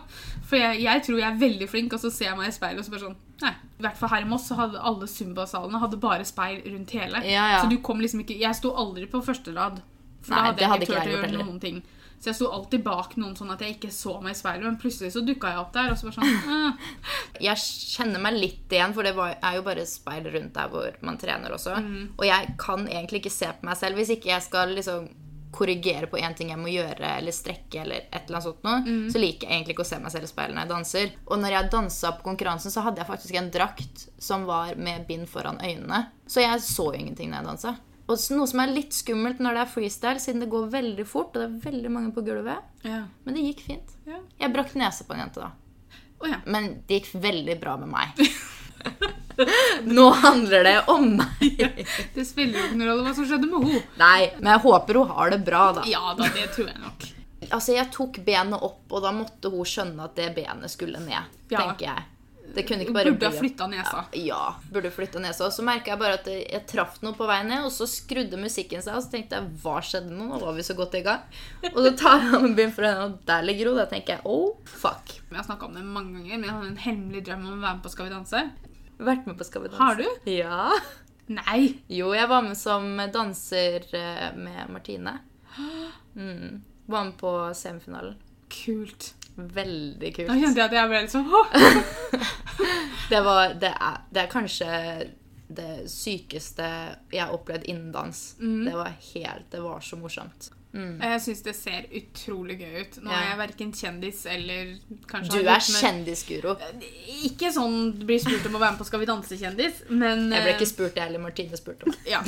[0.45, 2.83] For jeg, jeg tror jeg er veldig flink, og så ser jeg meg i speilet
[2.83, 3.53] og så bare sånn Nei.
[3.79, 7.23] I hvert fall her i Moss så hadde alle zumbasalene hadde bare speil rundt hele.
[7.25, 7.63] Ja, ja.
[7.63, 9.81] Så du kom liksom ikke Jeg sto aldri på første rad.
[10.23, 11.83] For Nei, da hadde jeg ikke turt å gjøre noen ting.
[12.23, 14.63] Så jeg sto alltid bak noen sånn at jeg ikke så meg i speilet.
[14.63, 16.85] Men plutselig så dukka jeg opp der, og så bare sånn ah.
[17.49, 17.59] Jeg
[17.97, 21.51] kjenner meg litt igjen, for det er jo bare speil rundt der hvor man trener
[21.57, 21.75] også.
[22.15, 25.11] Og jeg kan egentlig ikke se på meg selv hvis ikke jeg skal liksom
[25.53, 28.95] korrigere på én ting jeg må gjøre, eller strekke, eller et eller annet sånt noe,
[29.13, 31.11] så liker jeg egentlig ikke å se meg selv i speilet når jeg danser.
[31.27, 35.05] Og når jeg dansa på konkurransen, så hadde jeg faktisk en drakt som var med
[35.11, 36.05] bind foran øynene.
[36.25, 37.75] Så jeg så ingenting når jeg dansa.
[38.03, 41.31] Og noe som er litt skummelt når det er freestyle, siden det går veldig fort,
[41.35, 42.65] og det er veldig mange på gulvet.
[42.83, 43.05] Ja.
[43.23, 43.93] Men det gikk fint.
[44.09, 44.19] Ja.
[44.41, 45.99] Jeg brakk nese på en jente, da.
[46.19, 46.41] Oh, ja.
[46.45, 48.19] Men det gikk veldig bra med meg.
[49.87, 51.63] Nå handler det om meg.
[52.13, 53.83] Det spiller jo ikke noen rolle hva som skjedde med henne.
[53.99, 55.85] Nei, men jeg håper hun har det bra, da.
[55.89, 57.07] Ja da, det tror jeg nok.
[57.49, 61.31] Altså, Jeg tok benet opp, og da måtte hun skjønne at det benet skulle ned.
[61.51, 62.05] Tenker jeg.
[62.53, 64.03] Det kunne ikke bare Burde ha flytta nesa.
[64.13, 65.47] Ja, burde flytta nesa.
[65.47, 68.37] Og så merka jeg bare at jeg traff noe på vei ned, og så skrudde
[68.37, 70.27] musikken seg, og så tenkte jeg hva skjedde nå?
[70.29, 71.23] Nå var vi så godt i gang.
[71.71, 73.79] Og så tar jeg og begynner for henne, og der ligger hun.
[73.81, 75.15] Da tenker jeg oh, fuck.
[75.17, 77.63] Jeg har snakka om det mange ganger, men jeg hadde en hemmelig drøm om å
[77.63, 78.43] være med på Skal vi danse.
[79.09, 79.81] Vært med på Skal vi danse.
[79.81, 80.29] Har du?
[80.29, 80.69] Ja.
[81.33, 81.61] Nei!
[81.87, 85.17] Jo, jeg var med som danser eh, med Martine.
[86.13, 86.61] Mm.
[86.85, 88.19] Var med på semifinalen.
[88.53, 89.13] Kult.
[89.35, 90.41] Veldig Da kult.
[90.41, 91.29] kjente jeg at jeg ble litt sånn
[93.09, 94.67] Det, var, det, er, det er kanskje
[95.53, 96.65] det sykeste
[97.13, 98.19] jeg har opplevd innen dans.
[98.39, 100.49] Det var helt Det var så morsomt.
[100.73, 102.95] Jeg syns det ser utrolig gøy ut.
[103.05, 104.71] Nå er jeg verken kjendis eller
[105.29, 106.55] Du er kjendisguro.
[107.27, 110.53] Ikke sånn blir spurt om å være med på Skal vi danse-kjendis, men Jeg ble
[110.53, 111.21] eh, ikke spurt, jeg, heller.
[111.23, 111.99] Martine spurte meg.
[112.09, 112.23] Ja.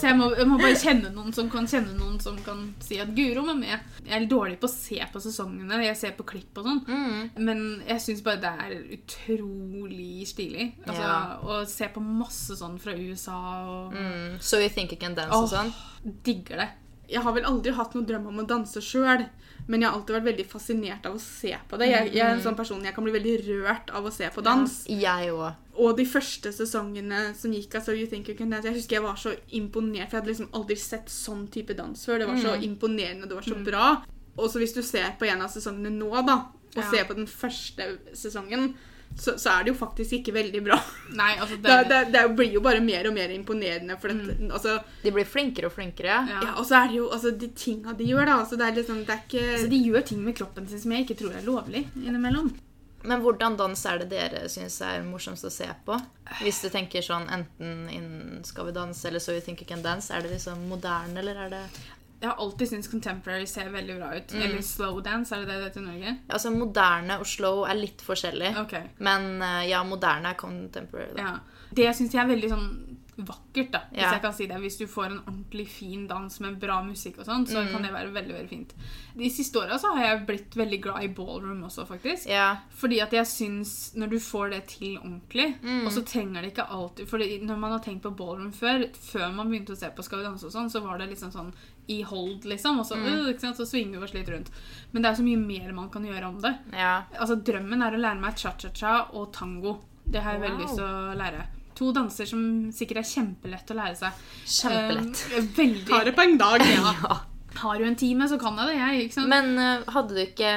[0.00, 3.00] Så jeg må, jeg må bare kjenne noen som kan kjenne noen som kan si
[3.02, 3.82] at Guro var med.
[4.06, 5.82] Jeg er dårlig på å se på sesongene.
[5.84, 6.80] Jeg ser på klipp og sånn.
[6.86, 7.42] Mm.
[7.42, 10.70] Men jeg syns bare det er utrolig stilig.
[10.86, 11.18] Altså, Ja.
[11.42, 14.38] Å se på masse sånn fra USA og Mm.
[14.40, 15.74] So you think you can dance og sånn?
[16.24, 16.68] Digger det.
[17.10, 19.24] Jeg har vel aldri hatt noen drøm om å danse sjøl,
[19.66, 21.88] men jeg har alltid vært veldig fascinert av å se på det.
[21.90, 24.44] Jeg, jeg er en sånn person jeg kan bli veldig rørt av å se på
[24.46, 24.76] dans.
[24.90, 25.50] Jeg også.
[25.80, 28.98] Og de første sesongene som gikk av So You Think You Can Dance, jeg husker
[28.98, 32.22] jeg var så imponert, for jeg hadde liksom aldri sett sånn type dans før.
[32.22, 33.90] Det var så imponerende, det var så bra.
[34.36, 36.38] Og så hvis du ser på en av sesongene nå, da,
[36.70, 36.90] og Ja.
[36.90, 38.74] ser på den første sesongen,
[39.18, 40.78] så, så er det jo faktisk ikke veldig bra.
[41.18, 43.98] Nei, altså det, Det, det, det blir jo bare mer og mer imponerende.
[44.00, 46.22] For dette, altså, De blir flinkere og flinkere.
[46.30, 46.40] ja.
[46.46, 48.38] ja, og så er det jo altså, de tinga de gjør, da.
[48.44, 50.92] Altså, det er liksom Det er ikke Altså, de gjør ting med kroppen sin som
[50.96, 52.52] jeg ikke tror er lovlig innimellom.
[53.02, 55.96] Men hvordan dans er det dere syns er morsomst å se på?
[56.42, 59.80] Hvis du tenker sånn enten innen Skal vi danse eller So You Think You Can
[59.82, 61.62] Dance, er det liksom moderne, eller er det
[62.20, 64.32] Jeg har alltid syntes contemporary ser veldig bra ut.
[64.34, 64.42] Mm.
[64.44, 66.16] Eller slow dance, er det det det heter i Norge?
[66.28, 68.50] Altså, moderne og slow er litt forskjellig.
[68.60, 71.22] Ok, Men eh, ja, moderne er contemporary, da.
[71.22, 71.38] ja.
[71.70, 72.68] Det syns jeg er veldig sånn
[73.16, 74.12] vakkert, da, hvis Ja.
[74.12, 74.56] jeg kan si det.
[74.60, 77.70] Hvis du får en ordentlig fin dans med bra musikk og sånn, så Mm.
[77.72, 78.72] kan det være veldig, veldig fint.
[79.16, 82.26] De siste åra så har jeg blitt veldig glad i ballroom også, faktisk.
[82.28, 82.56] Ja.
[82.74, 85.86] Fordi at jeg syns når du får det til ordentlig Mm.
[85.86, 89.34] Og så trenger det ikke alltid For når man har tenkt på ballroom før, før
[89.34, 91.52] man begynte å se på Skal vi danse og sånn, så var det liksom sånn
[91.88, 92.78] i hold, liksom.
[92.78, 93.06] Og så, Mm.
[93.34, 93.56] øh, sant?
[93.56, 94.48] så svinger vi oss litt rundt.
[94.92, 96.56] Men det er så mye mer man kan gjøre om det.
[96.72, 97.02] ja.
[97.18, 99.80] Altså Drømmen er å lære meg cha-cha-cha og tango.
[100.08, 101.46] Det har jeg veldig lyst til å lære.
[101.80, 102.42] To danser som
[102.76, 104.22] sikkert er kjempelett å lære seg.
[104.44, 105.24] Kjempelett.
[105.32, 105.86] Eh, veldig.
[105.88, 106.66] Tar det på en dag.
[106.68, 106.94] Ja.
[107.50, 107.62] Ja.
[107.64, 109.00] Har du en time, så kan jeg det, jeg.
[109.08, 109.28] ikke sant?
[109.28, 110.50] Men uh, hadde du ikke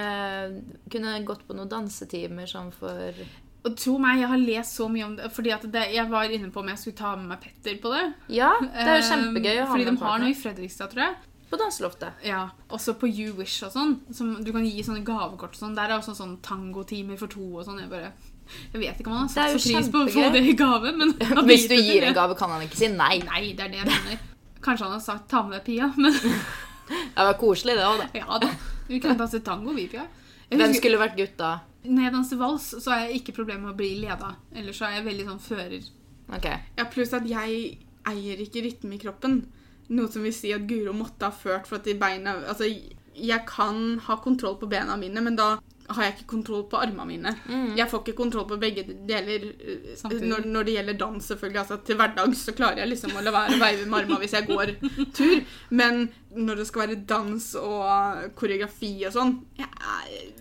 [0.94, 3.18] kunne gått på noen dansetimer sånn for
[3.66, 5.30] Og tro meg, jeg har lest så mye om det.
[5.34, 7.92] Fordi at det, Jeg var inne på om jeg skulle ta med meg Petter på
[7.96, 8.04] det.
[8.38, 10.26] Ja, det er jo Eh, kjempegøy å ha Fordi med de har partner.
[10.28, 11.16] noe i Fredrikstad, tror jeg.
[11.50, 12.24] På danseloftet.
[12.30, 13.96] Ja, Også på You Wish og sånn.
[14.14, 15.76] Som du kan gi sånne gavekort og sånn.
[15.76, 17.80] Der er også sånn tangotimer for to og sånn.
[17.82, 18.14] Jeg bare
[18.74, 20.56] Jeg vet ikke om han har Det satt så pris på å få det i
[20.60, 21.14] gave, men
[21.50, 23.18] Hvis du gir en gave, kan han ikke si nei.
[23.26, 24.22] Nei, det er det jeg mener.
[24.64, 28.10] Kanskje han har sagt 'ta med Pia', men Det var koselig, det òg, da.
[28.20, 28.52] ja da.
[28.88, 30.08] Vi kunne danset tango, vi, Pia.
[30.54, 31.54] Hvem skulle vært gutt da?
[31.84, 34.36] Når jeg danser vals, så har jeg ikke problemer med å bli leda.
[34.56, 35.88] Ellers så er jeg veldig sånn fører.
[36.32, 36.48] Ok.
[36.78, 37.64] Ja, pluss at jeg
[38.08, 39.42] eier ikke rytme i kroppen.
[39.94, 42.70] Noe som vil si at Guro måtte ha ført for at de beina Altså,
[43.14, 45.58] jeg kan ha kontroll på bena mine, men da
[45.90, 47.32] har jeg ikke kontroll på armene mine.
[47.78, 51.60] Jeg får ikke kontroll på begge deler eh, når, når det gjelder dans, selvfølgelig.
[51.60, 54.36] Altså, til hverdags så klarer jeg liksom å la være å veive med armene hvis
[54.38, 54.74] jeg går
[55.18, 55.44] tur.
[55.76, 59.36] Men når det skal være dans og koreografi og sånn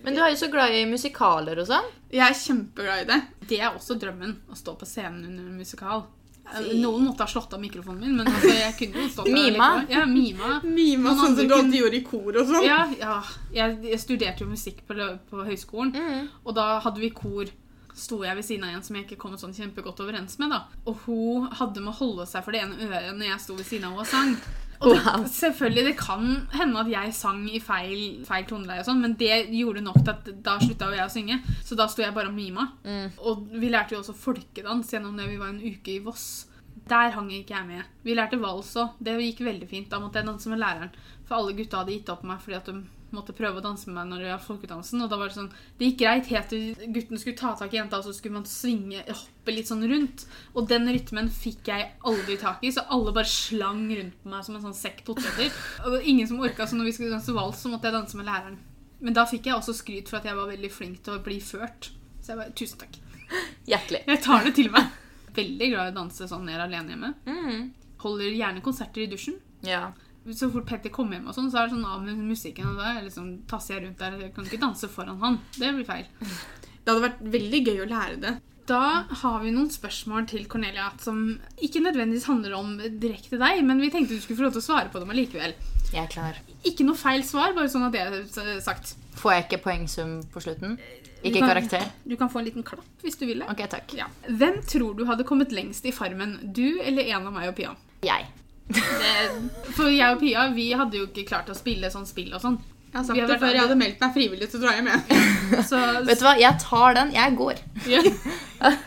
[0.07, 1.91] Men du er jo så glad i musikaler og sånn.
[2.13, 3.21] jeg er kjempeglad i det.
[3.51, 6.07] Det er også drømmen, å stå på scenen under en musikal.
[6.45, 6.75] Fy.
[6.83, 9.37] Noen måtte ha slått av mikrofonen min, men altså, jeg kunne jo stått der.
[9.53, 9.69] Mima?
[9.89, 10.61] Ja, mima.
[10.67, 12.65] Mima sånn som du alltid gjorde i kor og sånn.
[12.67, 13.15] Ja, ja.
[13.55, 14.97] Jeg, jeg studerte jo musikk på,
[15.31, 16.29] på høyskolen, Mm.
[16.45, 17.47] og da hadde vi kor.
[17.95, 20.49] Sto jeg ved siden av en som jeg ikke kom sånn kjempegodt overens med.
[20.51, 20.63] da.
[20.89, 23.67] Og hun hadde med å holde seg for det ene øret når jeg sto ved
[23.69, 24.37] siden av henne og sang.
[24.83, 25.25] Og det, Wow.
[25.31, 29.31] selvfølgelig, det kan hende at jeg sang i feil, feil toneleie, og sånn, men det
[29.55, 31.37] gjorde nok til at da slutta jo jeg å synge.
[31.65, 32.69] Så da sto jeg bare og mima.
[32.85, 33.13] Mm.
[33.23, 36.49] Og vi lærte jo også folkedans gjennom det vi var en uke i Voss.
[36.89, 37.85] Der hang ikke jeg med.
[38.03, 38.97] Vi lærte vals òg.
[38.99, 39.91] Det gikk veldig fint.
[39.93, 40.91] Da måtte jeg danse med læreren.
[41.29, 42.81] For alle gutta hadde gitt opp meg fordi at de
[43.17, 45.03] måtte prøve å danse med meg når det var folkedansen.
[45.05, 47.79] Og da var det sånn Det gikk greit helt til gutten skulle ta tak i
[47.79, 50.27] jenta, og så skulle man svinge, hoppe litt sånn rundt.
[50.57, 54.47] Og den rytmen fikk jeg aldri tak i, så alle bare slang rundt på meg
[54.47, 55.51] som en sånn sekk poteter.
[55.83, 57.99] Og det var ingen som orka, så når vi skulle danse vals, så måtte jeg
[57.99, 58.61] danse med læreren.
[59.03, 61.41] Men da fikk jeg også skryt for at jeg var veldig flink til å bli
[61.43, 61.91] ført.
[62.23, 62.99] Så jeg bare Tusen takk.
[63.67, 64.05] Hjertelig.
[64.07, 64.93] Jeg tar det til meg.
[65.35, 67.11] Veldig glad i å danse sånn ned alene hjemme.
[67.27, 67.63] Mm.
[68.05, 69.39] Holder gjerne konserter i dusjen.
[69.67, 69.89] Ja.
[70.31, 72.69] Så fort Petter kommer hjem, og sånn, så er det sånn av med musikken.
[72.71, 74.19] Og da liksom, tasser jeg rundt der.
[74.23, 75.41] Jeg kan ikke danse foran han.
[75.59, 76.07] Det blir feil.
[76.23, 78.33] Det hadde vært veldig gøy å lære det.
[78.71, 78.79] Da
[79.23, 81.19] har vi noen spørsmål til Cornelia som
[81.59, 84.67] ikke nødvendigvis handler om direkte deg, men vi tenkte du skulle få lov til å
[84.69, 85.55] svare på dem allikevel.
[85.93, 86.39] Jeg er klar.
[86.65, 88.05] Ikke noe feil svar, bare sånn at det
[88.39, 88.95] er sagt.
[89.19, 90.79] Får jeg ikke poengsum på slutten?
[90.79, 91.91] Du Ikke kan- karakter?
[92.07, 93.49] Du kan få en liten klapp hvis du vil det.
[93.51, 93.93] Ok, takk.
[93.99, 94.07] Ja.
[94.31, 96.39] Hvem tror du hadde kommet lengst i Farmen?
[96.55, 97.75] Du eller en av meg og Pia?
[98.03, 98.27] Jeg.
[98.73, 102.43] Det, for jeg og Pia vi hadde jo ikke klart å spille sånn spill og
[102.43, 102.61] sånn.
[102.93, 105.13] Jeg har sagt det før, jeg hadde meldt meg frivillig, drar jeg med.
[105.71, 107.13] Så, Vet du hva, jeg tar den.
[107.17, 107.63] Jeg går.
[107.89, 108.03] Ja.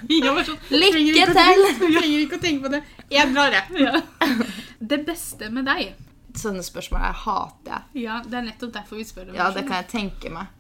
[0.07, 1.63] Jeg sånn, Lykke å til!
[1.81, 2.79] Trenger ikke å tenke på det.
[3.11, 3.81] Jeg drar, jeg.
[3.81, 4.35] ja.
[4.79, 5.89] Det beste med deg
[6.35, 8.05] Sånne spørsmål jeg hater jeg.
[8.05, 10.51] Ja, det er nettopp derfor vi spør om Ja, det kan jeg tenke meg.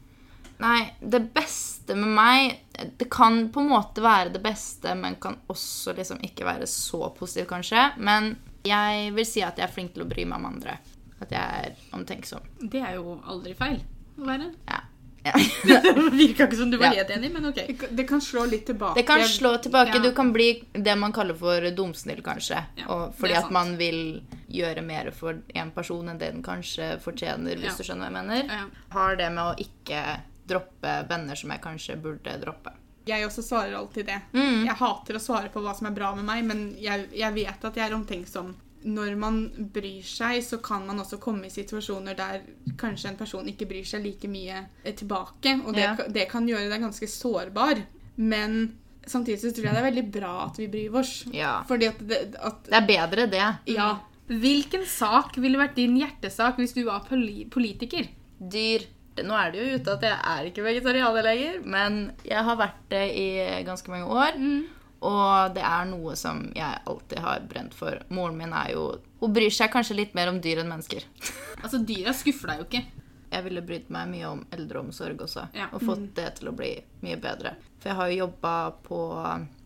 [0.63, 5.35] Nei, det beste med meg Det kan på en måte være det beste, men kan
[5.51, 7.89] også liksom ikke være så positivt, kanskje.
[7.99, 8.33] Men
[8.65, 10.77] jeg vil si at jeg er flink til å bry meg om andre.
[11.21, 12.41] At jeg er omtenksom.
[12.59, 13.79] Det er jo aldri feil
[14.19, 14.49] å være.
[14.67, 14.81] Ja.
[15.25, 15.33] ja.
[15.65, 17.03] Det virka ikke som du var Ja.
[17.03, 17.61] helt enig, men ok.
[17.95, 18.95] Det kan- slå litt tilbake.
[18.99, 19.95] Det kan slå tilbake.
[19.95, 20.01] Ja.
[20.03, 22.63] Du kan bli det man kaller for dumsnill, kanskje.
[22.77, 26.99] Ja, og fordi at man vil gjøre mer for en person enn det den kanskje
[27.01, 27.77] fortjener, hvis Ja.
[27.77, 28.45] du skjønner hva jeg mener.
[28.45, 28.65] Ja.
[28.91, 30.03] Har det med å ikke
[30.47, 32.71] droppe venner som jeg kanskje burde droppe.
[33.05, 34.19] Jeg også svarer alltid det.
[34.33, 34.63] Mm.
[34.65, 37.65] Jeg hater å svare på hva som er bra med meg, men jeg, jeg vet
[37.69, 38.55] at jeg er omtenksom.
[38.85, 39.37] Når man
[39.73, 42.41] bryr seg, så kan man også komme i situasjoner der
[42.77, 44.63] kanskje en person ikke bryr seg like mye
[44.93, 45.95] tilbake, og det, Ja.
[46.17, 47.81] det kan gjøre deg ganske sårbar.
[48.17, 51.15] Men samtidig så tror jeg det er veldig bra at vi bryr oss.
[51.33, 51.63] Ja.
[51.67, 53.47] Fordi at det, at, Det er bedre, det.
[53.73, 53.89] Ja.
[54.29, 58.07] Hvilken sak ville vært din hjertesak hvis du var poli politiker?
[58.41, 58.85] Dyr.
[59.23, 62.81] Nå er det jo ute at jeg er ikke vegetarianer lenger, men jeg har vært
[62.91, 63.27] det i
[63.63, 64.39] ganske mange år.
[65.05, 67.99] Og det er noe som jeg alltid har brent for.
[68.09, 68.85] Moren min er jo
[69.21, 71.05] Hun bryr seg kanskje litt mer om dyr enn mennesker.
[71.65, 72.81] Altså, Dyra skuffer deg jo ikke.
[73.31, 75.65] Jeg ville brydd meg mye om eldreomsorg også, Ja.
[75.73, 77.55] og fått det til å bli mye bedre.
[77.79, 78.51] For jeg har jo jobba
[78.85, 78.99] på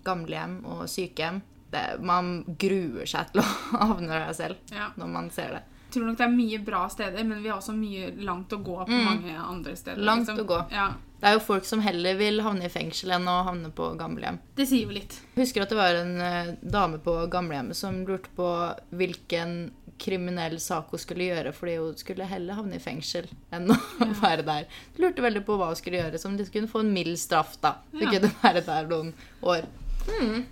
[0.06, 1.42] gamlehjem og sykehjem.
[1.70, 3.48] Det, man gruer seg til å
[3.84, 4.88] havne der selv Ja.
[4.98, 5.64] når man ser det.
[5.90, 8.76] Tror nok det er mye bra steder, men vi har også mye langt å gå
[8.86, 9.98] på mange andre steder.
[9.98, 10.06] Mm.
[10.06, 10.44] Langt liksom.
[10.44, 10.60] å gå.
[10.76, 10.88] Ja,
[11.20, 14.38] Det er jo folk som heller vil havne i fengsel enn å havne på gamlehjem.
[14.56, 15.18] Det sier jo litt.
[15.36, 18.48] Jeg husker at det var en eh, dame på gamlehjemmet som lurte på
[18.96, 23.76] hvilken kriminell sak hun skulle gjøre, fordi hun skulle heller havne i fengsel enn å
[24.24, 24.70] være der.
[24.96, 27.58] Hun lurte veldig på hva hun skulle gjøre, som de kunne få en mild straff,
[27.60, 27.74] da.
[27.92, 28.14] Så Ja.
[28.16, 29.12] kunne være der noen
[29.44, 29.68] år.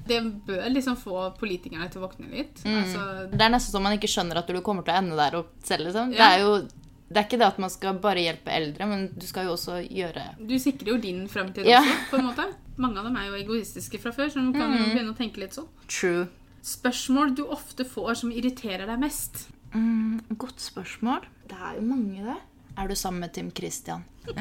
[0.08, 2.62] Det bør liksom få politikerne til å våkne litt.
[2.66, 2.78] Mm.
[2.84, 5.40] Altså, Det er nesten så man ikke skjønner at du kommer til å ende der
[5.40, 6.12] opp selv, liksom.
[6.12, 6.68] Det er jo
[7.10, 9.78] det er ikke det at man skal bare hjelpe eldre, men du skal jo også
[9.88, 11.80] gjøre du sikrer jo din fremtid Ja.
[11.80, 12.48] også, på en måte.
[12.78, 14.78] Mange av dem er jo egoistiske fra før, så du kan Mm.
[14.78, 15.68] jo begynne å tenke litt sånn.
[15.88, 16.28] true.
[16.62, 19.48] Spørsmål du ofte får som irriterer deg mest.
[19.74, 21.22] Mm, godt spørsmål.
[21.48, 22.38] Det er jo mange, det.
[22.78, 24.04] Er du sammen med Tim Christian?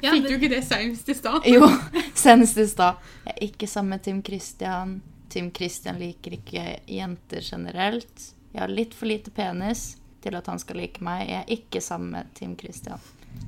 [0.00, 1.44] Ja, Fikk det- du ikke det senest i stad?
[1.46, 1.68] Jo,
[2.14, 2.96] senest i stad.
[3.26, 4.96] Jeg er ikke sammen med Tim Christian.
[5.32, 8.26] Tim Christian liker ikke jenter generelt.
[8.52, 11.26] Jeg har litt for lite penis til at han skal like meg.
[11.28, 12.98] Jeg er ikke sammen med Tim Christian.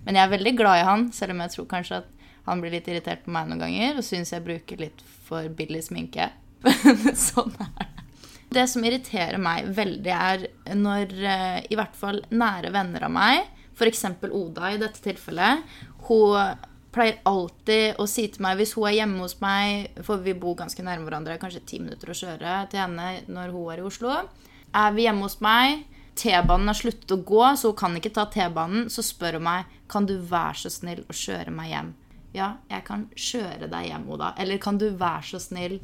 [0.04, 2.14] Men jeg er veldig glad i han, selv om jeg tror kanskje at
[2.48, 5.82] han blir litt irritert på meg noen ganger og syns jeg bruker litt for billig
[5.88, 6.28] sminke.
[6.64, 7.86] Men sånn er det.
[8.48, 10.46] Det som irriterer meg veldig, er
[10.76, 13.42] når eh, i hvert fall nære venner av meg,
[13.78, 14.04] f.eks.
[14.28, 15.62] Oda i dette tilfellet,
[16.08, 20.34] hun pleier alltid å si til meg hvis hun er hjemme hos meg, for vi
[20.38, 23.86] bor ganske nærme hverandre, kanskje ti minutter å kjøre til henne når hun er i
[23.86, 24.16] Oslo.
[24.76, 25.84] Er vi hjemme hos meg,
[26.18, 29.76] T-banen har sluttet å gå, så hun kan ikke ta T-banen, så spør hun meg
[29.88, 31.94] kan du være så snill å kjøre meg hjem.
[32.34, 34.34] Ja, jeg kan kjøre deg hjem, Oda.
[34.40, 35.78] Eller kan du være så snill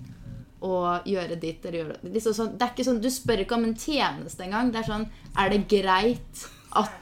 [0.65, 0.75] å
[1.09, 2.13] gjøre ditt eller gjøre det.
[2.17, 4.73] Liksom sånn, det er ikke sånn, Du spør ikke om en tjeneste engang.
[4.73, 6.93] Det er sånn Er det greit at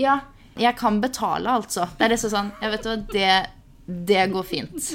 [0.00, 0.20] Ja,
[0.60, 1.86] jeg kan betale, altså.
[1.96, 3.34] Det er liksom sånn Jeg vet hva, det,
[4.10, 4.88] det går fint.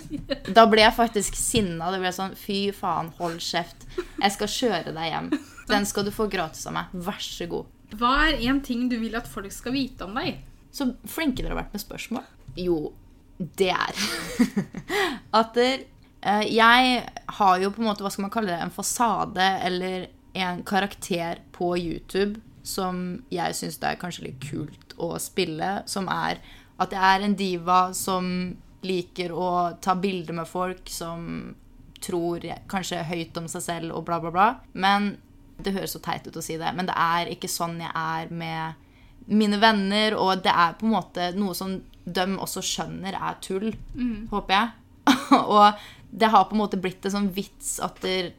[0.56, 1.92] Da ble jeg faktisk sinna.
[1.94, 3.88] Det ble sånn Fy faen, hold kjeft.
[3.96, 5.32] Jeg skal kjøre deg hjem.
[5.70, 6.94] Den skal du få gratis av meg.
[7.08, 7.72] Vær så god.
[7.96, 10.42] Hva er en ting du vil at folk skal vite om deg?
[10.76, 12.26] Så flinke dere har vært med spørsmål.
[12.60, 12.80] Jo,
[13.38, 14.02] det er
[15.40, 17.00] at eh, jeg
[17.38, 21.40] har jo på en måte, hva skal man kalle det, en fasade eller en karakter
[21.56, 23.02] på YouTube som
[23.34, 26.42] jeg syns det er kanskje litt kult å spille, som er
[26.82, 28.26] at jeg er en diva som
[28.86, 29.50] liker å
[29.82, 31.56] ta bilder med folk, som
[32.06, 34.48] tror kanskje høyt om seg selv og bla, bla, bla.
[34.74, 35.16] Men
[35.58, 38.32] det høres så teit ut å si det, men det er ikke sånn jeg er
[38.34, 38.82] med
[39.26, 43.72] mine venner, og det er på en måte noe som de også skjønner er tull,
[44.30, 44.74] håper jeg.
[45.56, 48.34] og det har på en måte blitt en sånn vits at der,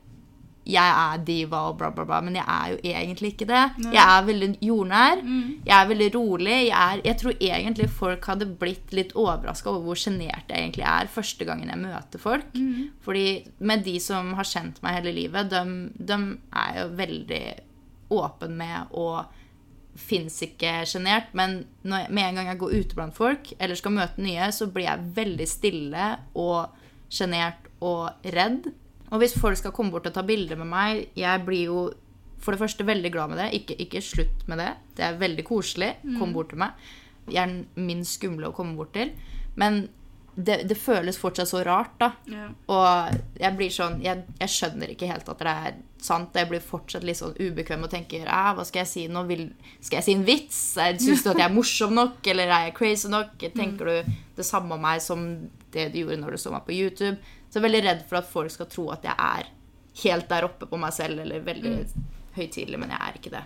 [0.66, 3.62] jeg er diva og bla, bla, bla, men jeg er jo egentlig ikke det.
[3.94, 5.20] Jeg er veldig jordnær.
[5.68, 6.56] Jeg er veldig rolig.
[6.66, 10.86] Jeg, er, jeg tror egentlig folk hadde blitt litt overraska over hvor sjenert jeg egentlig
[10.90, 12.50] er første gangen jeg møter folk.
[13.06, 13.26] Fordi
[13.58, 15.62] med de som har kjent meg hele livet, de,
[15.96, 17.44] de er jo veldig
[18.16, 19.24] åpen med og
[19.96, 21.30] fins ikke sjenert.
[21.32, 24.66] Men når, med en gang jeg går ute blant folk eller skal møte nye, så
[24.66, 26.74] blir jeg veldig stille og
[27.08, 28.68] sjenert og redd.
[29.12, 31.80] Og hvis folk skal komme bort og ta bilder med meg, jeg blir jo
[32.42, 33.50] for det første veldig glad med det.
[33.60, 34.72] Ikke, ikke slutt med det.
[34.98, 35.94] Det er veldig koselig.
[36.18, 36.74] Kom bort til meg.
[37.30, 39.14] Jeg er den minst skumle å komme bort til.
[39.58, 39.86] Men
[40.36, 42.10] det, det føles fortsatt så rart, da.
[42.28, 42.50] Ja.
[42.68, 46.36] Og jeg blir sånn jeg, jeg skjønner ikke helt at det er sant.
[46.36, 49.24] Jeg blir fortsatt litt sånn ubekvem og tenker «Æ, hva skal jeg si nå?
[49.30, 49.46] Vil,
[49.80, 50.60] skal jeg si en vits?
[50.76, 53.32] Syns du at jeg er morsom nok, eller er jeg crazy nok?
[53.56, 55.24] Tenker du det samme om meg som
[55.72, 57.16] det du gjorde når du så meg på YouTube?
[57.48, 59.50] Så jeg er veldig redd for at folk skal tro at jeg er
[60.02, 61.76] helt der oppe på meg selv, eller veldig
[62.36, 63.44] høytidelig, men jeg er ikke det.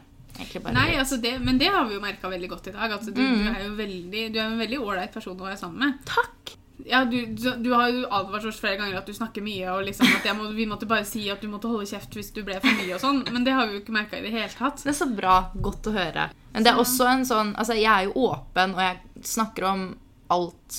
[0.73, 2.93] Nei, altså det, men det har vi jo merka veldig godt i dag.
[2.97, 3.45] Altså du, Mm.
[3.45, 5.99] du er jo veldig, du er en veldig ålreit person å være sammen med.
[6.09, 6.57] Takk!
[6.87, 10.07] Ja, du, du, har jo advart oss flere ganger at du snakker mye, og liksom
[10.17, 12.73] at må, vi måtte bare si at du måtte holde kjeft hvis du ble for
[12.79, 14.81] mye og sånn, men det har vi jo ikke merka i det hele tatt.
[14.81, 15.35] Det er så bra.
[15.61, 16.31] Godt å høre.
[16.55, 19.85] Men det er også en sånn Altså, jeg er jo åpen, og jeg snakker om
[20.33, 20.79] alt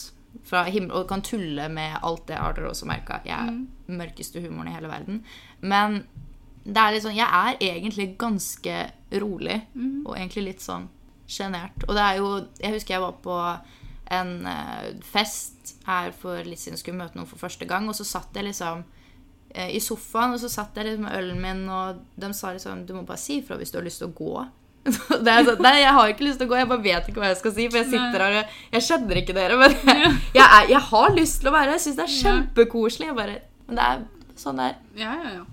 [0.51, 3.21] fra himmel Og kan tulle med alt det har dere også merka.
[3.25, 5.21] Jeg er mørkeste humoren i hele verden.
[5.61, 6.03] Men
[6.63, 8.79] det er litt sånn Jeg er egentlig ganske
[9.21, 9.57] rolig,
[10.05, 10.89] og egentlig litt sånn
[11.31, 11.85] sjenert.
[11.87, 13.37] Og det er jo Jeg husker jeg var på
[14.11, 17.95] en eh, fest her for litt siden jeg skulle møte noen for første gang, og
[17.95, 18.83] så satt jeg liksom
[19.55, 22.83] eh, i sofaen, og så satt jeg liksom med ølen min, og de sa liksom
[22.85, 24.33] Du må bare si ifra hvis du har lyst til å gå.
[24.81, 27.21] Det er sånn, Nei, jeg har ikke lyst til å gå, jeg bare vet ikke
[27.21, 27.67] hva jeg skal si.
[27.69, 29.75] For jeg sitter her og Jeg kjenner ikke dere, men
[30.33, 31.75] jeg, er, jeg har lyst til å være her.
[31.77, 33.09] Jeg syns det er kjempekoselig.
[33.17, 33.35] Bare,
[33.67, 34.05] men det er
[34.41, 34.79] sånn det er.
[35.03, 35.43] Ja, ja, ja.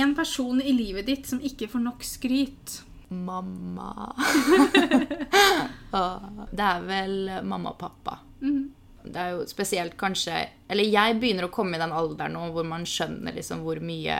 [0.00, 2.80] En person i livet ditt som ikke får nok skryt.
[3.10, 4.14] Mamma
[5.90, 6.20] Ah,
[6.50, 8.20] Det er vel mamma og pappa.
[8.40, 8.68] Mm.
[9.02, 10.36] Det er jo spesielt kanskje
[10.70, 14.18] Eller jeg begynner å komme i den alderen nå hvor man skjønner liksom hvor mye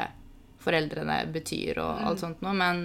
[0.61, 2.83] foreldrene betyr og alt sånt noe, men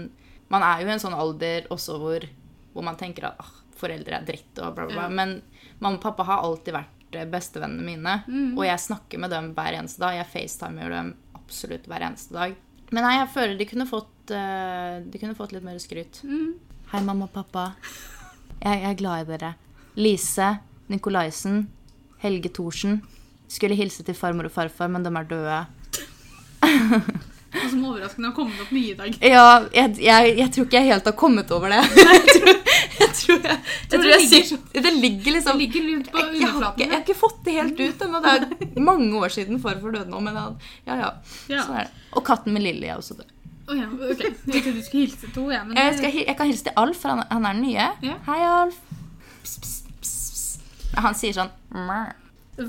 [0.54, 2.26] man er jo i en sånn alder også hvor,
[2.74, 5.08] hvor man tenker at ah, foreldre er dritt og bla, bla, bla.
[5.08, 5.14] Ja.
[5.14, 5.40] Men
[5.80, 8.18] mamma og pappa har alltid vært eh, bestevennene mine,
[8.56, 10.20] og jeg snakker med dem hver eneste dag.
[10.20, 12.56] Jeg facetimer dem absolutt hver eneste dag.
[12.94, 16.22] Men nei, jeg føler de kunne fått, eh, de kunne fått litt mer skryt.
[16.92, 17.72] Hei, mamma og pappa.
[18.62, 19.56] Jeg, jeg er glad i dere.
[19.98, 20.56] Lise,
[20.92, 21.66] Nikolaisen,
[22.22, 23.00] Helge Thorsen.
[23.52, 25.62] Skulle hilse til farmor og farfar, men de er døde.
[27.56, 29.18] Og som overraskende har kommet opp mye i dag.
[29.24, 31.82] Ja, jeg, jeg, jeg tror ikke jeg helt har kommet over det.
[32.96, 33.50] Jeg tror jeg,
[33.90, 36.82] tror jeg, tror det ligger Det ligger Det liksom ligger litt på underflaten.
[36.84, 38.20] jeg har ikke fått det helt ut ennå.
[38.24, 41.10] Det er mange år siden farfar døde nå, men ja, ja.
[41.50, 42.04] Sånn er det.
[42.16, 43.32] Og katten med Lilly er også død.
[43.68, 44.22] Oh, ja, ok.
[44.22, 47.00] Jeg trodde du skulle hilse to, Ja, Men Jeg, skal, jeg kan hilse til Alf,
[47.02, 47.88] for han, han er den nye.
[48.06, 48.16] Ja.
[48.30, 48.80] Hei, Alf.
[49.44, 50.96] Pss, pss, pss.
[51.04, 52.14] Han sier sånn Mør.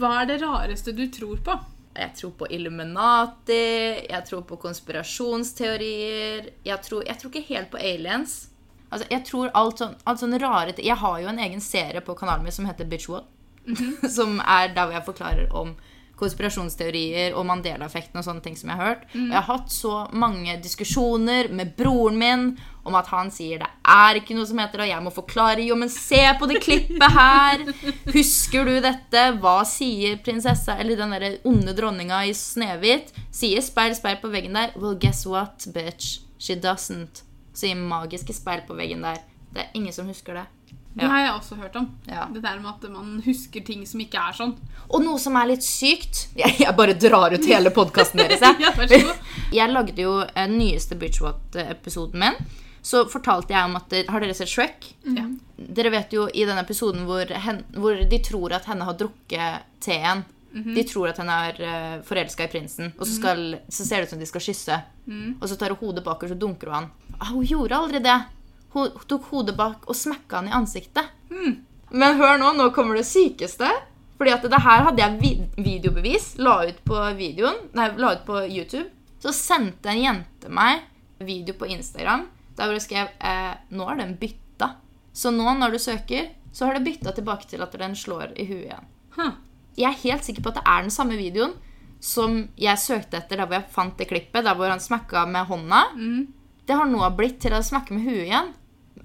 [0.00, 1.58] hva er det rareste du tror på?
[1.96, 3.62] Jeg tror på Illuminati,
[4.08, 8.48] jeg tror på konspirasjonsteorier Jeg tror, jeg tror ikke helt på aliens.
[8.90, 12.14] Altså, jeg tror alt sånn, alt sånn rare Jeg har jo en egen serie på
[12.14, 13.26] kanalen min som heter Bitch What.
[14.16, 15.74] som er der hvor jeg forklarer om
[16.16, 19.04] konspirasjonsteorier og Mandela-effekten og sånne ting som jeg har hørt.
[19.12, 22.46] Og jeg har hatt så mange diskusjoner med broren min
[22.86, 25.66] om at han sier det er ikke noe som heter det, og jeg må forklare
[25.66, 27.64] jo, men se på det klippet her!
[28.14, 29.24] Husker du dette?
[29.42, 33.12] Hva sier prinsessa, eller den derre onde dronninga i Snehvit?
[33.34, 34.76] Sier speil, speil på veggen der.
[34.78, 36.20] Well, guess what, bitch?
[36.38, 37.24] She doesn't.
[37.56, 39.24] Sier magiske speil på veggen der.
[39.50, 40.46] Det er ingen som husker det.
[40.96, 41.86] Det har jeg også hørt om.
[42.08, 42.26] Ja.
[42.32, 44.54] Det der med at man husker ting som ikke er sånn.
[44.86, 49.02] Og noe som er litt sykt Jeg, bare drar ut hele podkasten deres, jeg.
[49.58, 52.38] Jeg lagde jo den nyeste Bridgewatt-episoden min.
[52.86, 54.86] Så fortalte jeg om at Har dere sett Shrek?
[55.10, 55.26] Ja.
[55.56, 59.66] Dere vet jo i den episoden hvor, hen, hvor de tror at henne har drukket
[59.82, 60.22] teen.
[60.56, 64.06] De tror at henne er uh, forelska i prinsen, og så, skal, så ser det
[64.06, 64.78] ut som de skal kysse.
[65.36, 66.86] Og så tar hun hodet bakover, så dunker hun han.
[67.18, 68.16] Ah, hun gjorde aldri det.
[68.76, 71.08] Hun tok hodet bak og smekka han i ansiktet.
[71.96, 73.70] Men hør nå, nå kommer det sykeste.
[74.16, 75.32] Fordi at det her hadde jeg vi
[75.64, 76.34] videobevis.
[76.40, 78.88] La ut på videoen, nei, la ut på YouTube.
[79.20, 80.84] Så sendte en jente meg
[81.24, 84.70] video på Instagram der hvor jeg skrev eh, nå er den bytta.
[85.16, 88.46] Så nå når du søker, så har det bytta tilbake til at den slår i
[88.48, 88.88] huet igjen.
[89.16, 89.34] Huh.
[89.76, 91.56] Jeg er helt sikker på at det er den samme videoen
[92.00, 95.48] som jeg søkte etter der hvor jeg fant det klippet, der hvor han smakka med
[95.48, 95.82] hånda.
[96.66, 98.54] Det har nå blitt til å smekke med huet igjen.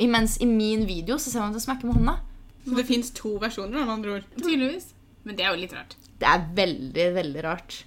[0.01, 2.17] Imens i min video så ser man at jeg smekker med hånda.
[2.65, 4.27] Så det fins to versjoner, med andre ord.
[4.37, 4.91] Tydeligvis.
[5.25, 5.95] Men det er jo litt rart.
[6.21, 7.81] Det er veldig, veldig rart.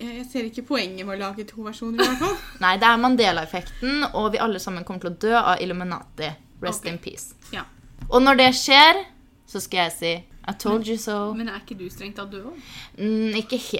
[0.00, 2.36] Jeg jeg ser ikke poenget med å lage to versjoner, i hvert fall.
[2.64, 6.30] Nei, det er Mandela-effekten, og vi alle sammen kommer til å dø av Illuminati.
[6.62, 6.94] Rest okay.
[6.94, 7.34] in peace.
[7.54, 7.66] Ja.
[8.08, 9.02] Og når det skjer,
[9.50, 10.14] så skal jeg si
[10.48, 11.32] I told you so.
[11.36, 12.60] Men er ikke du strengt tatt død òg?
[12.98, 13.34] Mm,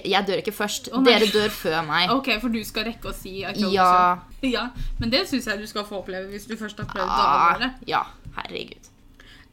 [0.05, 0.89] jeg dør ikke først.
[0.93, 1.01] Oh.
[1.03, 2.09] Dere dør før meg.
[2.13, 4.19] Ok, for du skal rekke å si I told you Ja.
[4.41, 4.47] so.
[4.47, 4.67] ja.
[4.99, 7.71] Men det syns jeg du skal få oppleve hvis du først har prøvd Ah, advare.
[7.87, 8.03] ja,
[8.37, 8.87] herregud.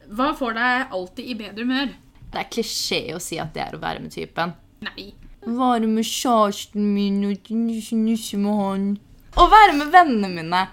[0.09, 1.91] Hva får deg alltid i bedre humør?
[2.31, 4.53] Det er klisjé å si at det er å være med typen.
[4.85, 5.11] Nei.
[5.45, 8.89] Være med kjæresten min og nusse med han.
[9.35, 10.67] Å være med vennene mine.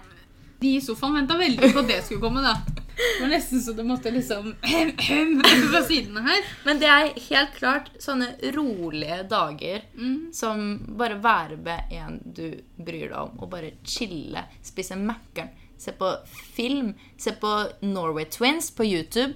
[0.60, 2.54] De i sofaen venta veldig på at det skulle komme, da.
[2.96, 4.54] Det var nesten så du måtte liksom
[5.72, 6.46] fra sidene her.
[6.64, 9.84] Men det er helt klart sånne rolige dager
[10.32, 10.62] som
[10.96, 16.08] bare være med en du bryr deg om, og bare chille, spise Mækkern, se på
[16.56, 17.52] film, se på
[17.84, 19.34] Norway Twins på YouTube.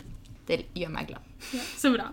[0.48, 1.22] Det gjør meg glad.
[1.76, 2.08] Så bra.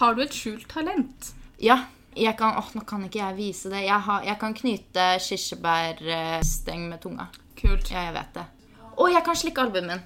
[0.00, 1.30] Har du et skjult talent?
[1.62, 1.84] Ja,
[2.16, 3.84] jeg kan, åh, nå kan ikke jeg vise det.
[3.86, 7.28] Jeg, har, jeg kan knyte kirsebærsteng med tunga.
[7.56, 7.90] Kult.
[7.92, 8.44] Ja, jeg vet det.
[8.98, 10.02] Og jeg kan slikke albuen min.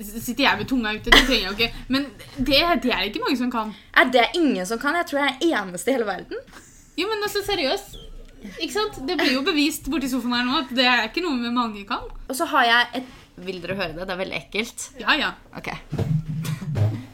[0.00, 1.10] Sitter jeg med tunga ute?
[1.12, 1.84] Det trenger jeg jo ikke.
[1.92, 2.06] Men
[2.38, 3.74] det, det er ikke mange som kan.
[3.96, 4.96] Er det ingen som kan?
[5.02, 6.40] Jeg tror jeg er den eneste i hele verden.
[6.96, 7.98] Jo, men altså, seriøst.
[8.62, 8.98] Ikke sant?
[9.08, 11.84] Det blir jo bevist borti sofaen her nå at det er ikke noe vi mange
[11.88, 12.04] kan.
[12.28, 13.14] Og så har jeg et
[13.44, 14.06] Vil dere høre det?
[14.08, 14.84] Det er veldig ekkelt.
[15.02, 15.26] Ja, ja.
[15.58, 15.66] Ok.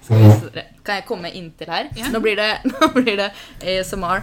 [0.04, 0.68] Skal vi vise dere.
[0.86, 1.88] Kan jeg komme inntil her?
[1.98, 2.12] Ja.
[2.14, 4.22] Nå blir det, nå blir det ASMR.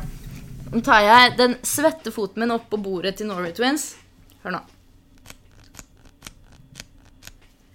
[0.71, 3.97] Nå tar jeg den svette foten min opp på bordet til Norway Twins.
[4.45, 4.63] Hør nå.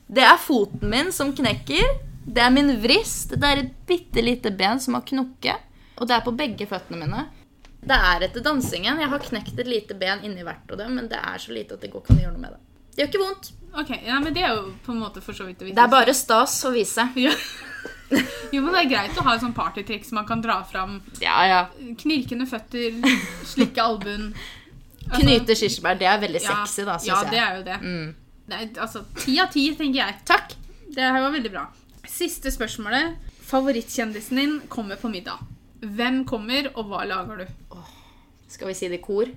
[0.07, 1.95] Det er foten min som knekker.
[2.25, 3.35] Det er min vrist.
[3.37, 5.71] Det er et bitte lite ben som har knukket.
[6.01, 7.27] Og det er på begge føttene mine.
[7.85, 9.01] Det er etter dansingen.
[9.01, 11.77] Jeg har knekt et lite ben inni hvert av dem, men det er så lite
[11.77, 12.61] at det går ikke an å gjøre noe med det.
[12.95, 13.51] Det gjør ikke vondt.
[13.75, 15.91] Ok, ja, men det er jo på en måte for så vidt det Det er
[15.93, 17.09] bare stas å vise.
[18.15, 18.21] Ja.
[18.53, 20.99] Jo, men det er greit å ha et sånn partytriks man kan dra fram.
[21.25, 21.61] Ja, ja.
[21.99, 23.01] Knirkende føtter,
[23.53, 24.29] slikke albuen.
[25.09, 27.47] Altså, Knyte kirsebær, det er veldig sexy, da, syns Ja, det jeg.
[27.49, 27.79] er jo det.
[27.83, 28.13] Mm.
[28.53, 30.19] Er, altså, ti av ti, tenker jeg.
[30.29, 30.55] Takk.
[30.95, 31.65] Det her var veldig bra.
[32.11, 33.17] Siste spørsmålet.
[33.45, 35.41] Favorittkjendisen din kommer på middag.
[35.85, 37.79] Hvem kommer, og hva lager du?
[38.49, 39.29] Skal vi si det i kor?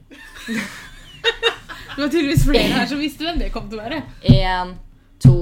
[1.97, 4.03] Det var tydeligvis flere her som visste hvem det kom til å være.
[4.29, 4.75] Én,
[5.23, 5.37] to,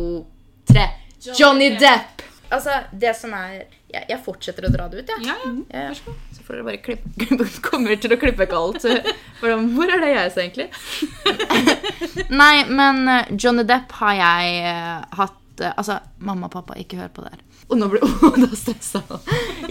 [0.70, 0.86] tre.
[1.20, 1.82] Johnny Johnny Depp.
[1.82, 2.24] Depp!
[2.54, 3.66] Altså, det som er
[3.96, 5.24] Jeg, jeg fortsetter å dra det ut, jeg.
[5.30, 5.52] Ja, ja.
[5.72, 6.16] Ja, ja.
[6.36, 8.84] Så får dere bare klippe, klippe Kommer til å klippe ikke alt.
[9.40, 10.68] Hvor er det jeg så egentlig?
[12.42, 17.00] Nei, men eh, Johnny Depp har jeg eh, hatt eh, Altså, mamma og pappa, ikke
[17.00, 17.46] hør på det her.
[17.70, 19.02] Og nå blir Oda stressa.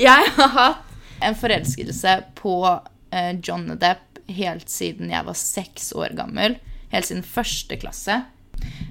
[0.00, 0.90] Jeg har hatt
[1.24, 6.56] en forelskelse på uh, Johnny Depp helt siden jeg var seks år gammel.
[6.94, 8.22] Helt siden første klasse.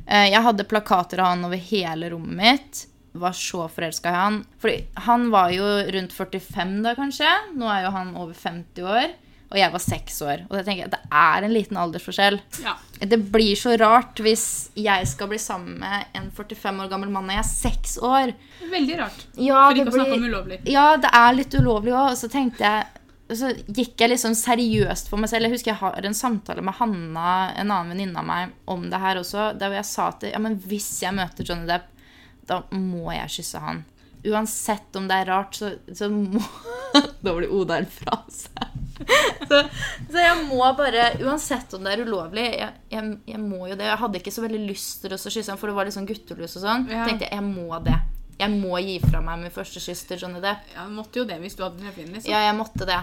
[0.06, 2.82] Jeg hadde plakater av han over hele rommet mitt.
[3.14, 4.40] Var så forelska i han.
[4.62, 4.74] For
[5.08, 7.30] han var jo rundt 45 da, kanskje.
[7.60, 9.12] Nå er jo han over 50 år.
[9.54, 10.40] Og jeg var seks år.
[10.50, 12.40] Og jeg tenker, det er en liten aldersforskjell.
[12.64, 12.74] ja.
[13.04, 17.28] Det blir så rart hvis jeg skal bli sammen med en 45 år gammel mann
[17.28, 18.32] når jeg er seks år.
[18.72, 19.26] Veldig rart.
[19.36, 20.60] Ja, For ikke å snakke om ulovlig.
[20.72, 22.14] Ja, det er litt ulovlig òg.
[22.16, 22.86] Og så tenkte jeg
[23.34, 25.48] så gikk jeg liksom seriøst for meg selv.
[25.48, 29.00] Jeg husker jeg har en samtale med Hanna, en annen venninne av meg, om det
[29.02, 29.52] her også.
[29.60, 31.90] Der jeg sa til ja, men hvis jeg møter Johnny Depp,
[32.50, 33.84] da må jeg kysse han.
[34.24, 36.40] Uansett om det er rart, så, så må
[37.24, 38.70] Da blir Oda en fra seg.
[39.50, 39.60] Så,
[40.12, 43.90] så jeg må bare Uansett om det er ulovlig, jeg, jeg, jeg må jo det.
[43.90, 46.08] Jeg hadde ikke så veldig lyst til å kysse han, for det var litt sånn
[46.08, 46.88] guttelus og sånn.
[46.94, 47.04] Ja.
[47.10, 47.98] tenkte jeg jeg må det.
[48.40, 50.72] Jeg må gi fra meg min første kyss til Johnny Depp.
[50.74, 52.00] Ja, Du måtte jo det hvis du hadde ham.
[52.00, 52.32] Liksom.
[52.32, 53.02] Ja, jeg måtte det.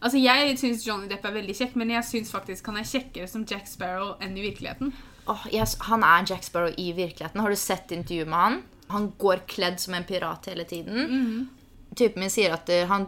[0.00, 3.28] Altså, Jeg syns Johnny Depp er veldig kjekk, men jeg syns faktisk han er kjekkere
[3.28, 4.92] som Jack Sparrow enn i virkeligheten.
[5.30, 7.40] Åh, yes, han er Jack Sparrow i virkeligheten.
[7.40, 8.62] Har du sett intervjuet med han?
[8.90, 11.48] Han går kledd som en pirat hele tiden.
[11.96, 13.06] Typen min sier at det, han,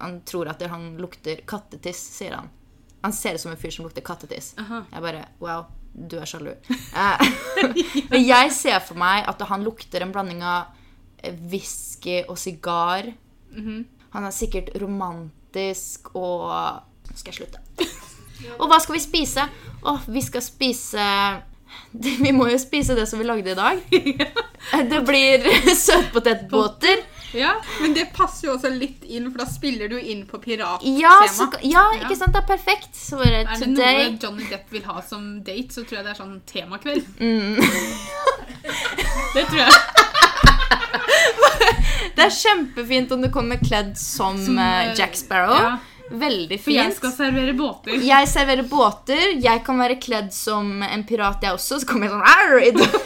[0.00, 2.48] han tror at det, han lukter kattetiss, sier han.
[3.04, 4.54] Han ser ut som en fyr som lukter kattetiss.
[4.58, 4.82] Aha.
[4.92, 6.54] Jeg bare Wow, du er sjalu.
[6.96, 7.28] Eh,
[8.10, 10.72] Men jeg ser for meg at han lukter en blanding av
[11.20, 13.12] eh, whisky og sigar.
[14.16, 16.48] Han er sikkert romantisk og
[17.06, 17.65] Nå skal jeg slutte.
[18.58, 19.44] Og hva skal vi spise?
[19.86, 21.04] Åh, vi skal spise
[22.24, 23.82] Vi må jo spise det som vi lagde i dag.
[24.90, 25.44] Det blir
[25.86, 27.04] søtpotetbåter.
[27.36, 30.92] Ja, Men det passer jo også litt inn, for da spiller du inn på pirattema.
[31.00, 32.32] Ja, så, ja, ikke sant?
[32.32, 32.96] Det er perfekt.
[32.96, 36.20] Så Er det noe Johnny Depp vil ha som date, så tror jeg det er
[36.22, 37.04] sånn temakveld.
[37.20, 37.60] Mm.
[39.34, 39.72] det tror jeg.
[42.16, 45.58] Det er kjempefint om du kommer kledd som, Som, eh, eh, Jack Sparrow.
[45.60, 45.76] ja.
[46.10, 46.64] Veldig fint.
[46.64, 47.96] For jeg skal servere båter.
[48.06, 49.24] Jeg serverer båter.
[49.42, 51.80] Jeg kan være kledd som en pirat, jeg også.
[51.82, 53.02] Så kommer jeg sånn.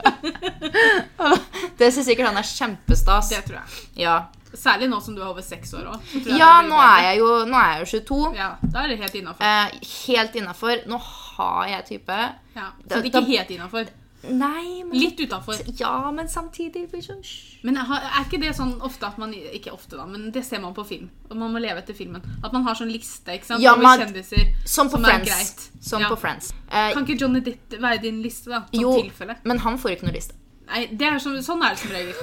[1.80, 3.32] Det syns sikkert han er kjempestas.
[3.32, 3.88] Det tror jeg.
[4.04, 4.18] Ja,
[4.50, 6.14] Særlig nå som du er over seks år òg.
[6.26, 8.16] ja nå, er jo, nå er jeg jo 22.
[8.34, 9.46] Ja, Da er det helt innafor.
[9.46, 10.80] Eh, helt innafor.
[10.90, 12.16] Nå har jeg type
[12.56, 12.66] Ja.
[12.82, 13.92] Så det er ikke helt innafor.
[14.28, 15.54] Nei, men Litt utafor.
[15.80, 17.58] Ja, men samtidig hysj.
[17.62, 20.60] Men har- er ikke det sånn ofte at man Ikke ofte, da, men det ser
[20.60, 21.08] man på film.
[21.30, 22.20] Og man må leve etter filmen.
[22.44, 23.62] At man har sånn liste ikke sant?
[23.62, 24.54] Ja, man- kjendiser.
[24.66, 25.30] Som på Som er Friends.
[25.30, 25.70] greit.
[25.82, 26.08] Som Ja.
[26.08, 26.52] på Friends.
[26.70, 28.64] Eh, Kan ikke Johnny Ditt være din liste, da?
[28.72, 29.36] Som jo, tilfelle?
[29.44, 30.34] men han får ikke noe liste.
[30.68, 32.14] Nei, det er som, Sånn er det som regel.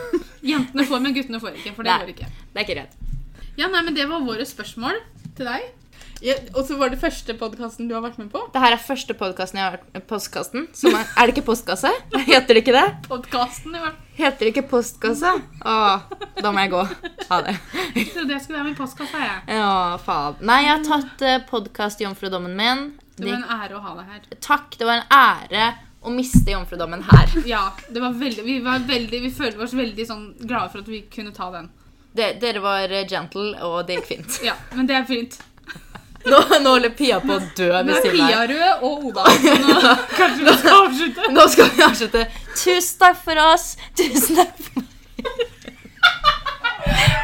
[0.44, 1.76] Jentene får, men guttene får ikke.
[1.76, 2.00] For det Nei.
[2.00, 2.28] går ikke.
[2.54, 2.94] Det er ikke rett.
[3.58, 4.94] Ja, nei, men Det var våre spørsmål
[5.36, 5.62] til deg.
[6.24, 8.40] Ja, og så var det første podkasten du har vært med på.
[8.54, 10.66] Det her er første podkasten jeg har vært Postkasten.
[10.74, 11.92] Som er, er det ikke postkasse?
[12.26, 12.86] Heter det ikke det?
[13.06, 14.04] Podkasten, i hvert fall.
[14.18, 15.34] Heter det ikke postkasse?
[15.62, 16.08] Åh,
[16.42, 16.84] da må jeg gå.
[17.30, 17.54] Ha det.
[17.94, 19.20] Jeg trodde jeg skulle være med i postkassa.
[19.28, 19.58] jeg.
[19.60, 20.40] Ja, faen.
[20.50, 22.82] Nei, jeg har tatt uh, podkast-jomfrudommen min.
[23.18, 24.24] Det var en ære å ha deg her.
[24.46, 25.68] takk, det var en ære
[26.02, 27.36] å miste jomfrudommen her.
[27.50, 27.62] Ja,
[27.94, 31.04] det var veldig, Vi var veldig, vi følte oss veldig sånn glade for at vi
[31.14, 31.70] kunne ta den.
[32.18, 34.40] Det, dere var eh, gentle, og det gikk fint.
[34.46, 35.38] Ja, Men det er fint.
[36.26, 39.26] Nå, nå holder Pia på å dø Nå ved er Pia rød og Oda.
[39.64, 41.32] Nå kanskje vi skal avslutte.
[41.36, 42.24] Nå skal vi avslutte.
[42.58, 43.68] Tusen takk for oss.
[43.98, 44.88] Tusen takk for meg.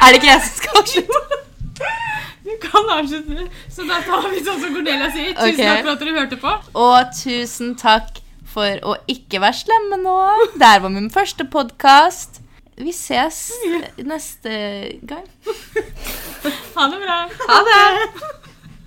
[0.04, 1.40] Er det ikke jeg som skal avslutte?
[2.44, 3.48] Du kan avslutte.
[3.72, 5.32] Så da tar vi sånn som Cornelia sier.
[5.32, 5.64] Tusen okay.
[5.64, 6.54] takk for at dere hørte på.
[6.84, 8.20] Og tusen takk
[8.54, 10.16] for å ikke være slemme nå.
[10.54, 12.40] Det her var min første podkast.
[12.76, 13.52] Vi ses
[14.02, 14.54] neste
[15.06, 15.26] gang.
[16.74, 17.18] Ha det bra.
[17.48, 18.33] Ha det!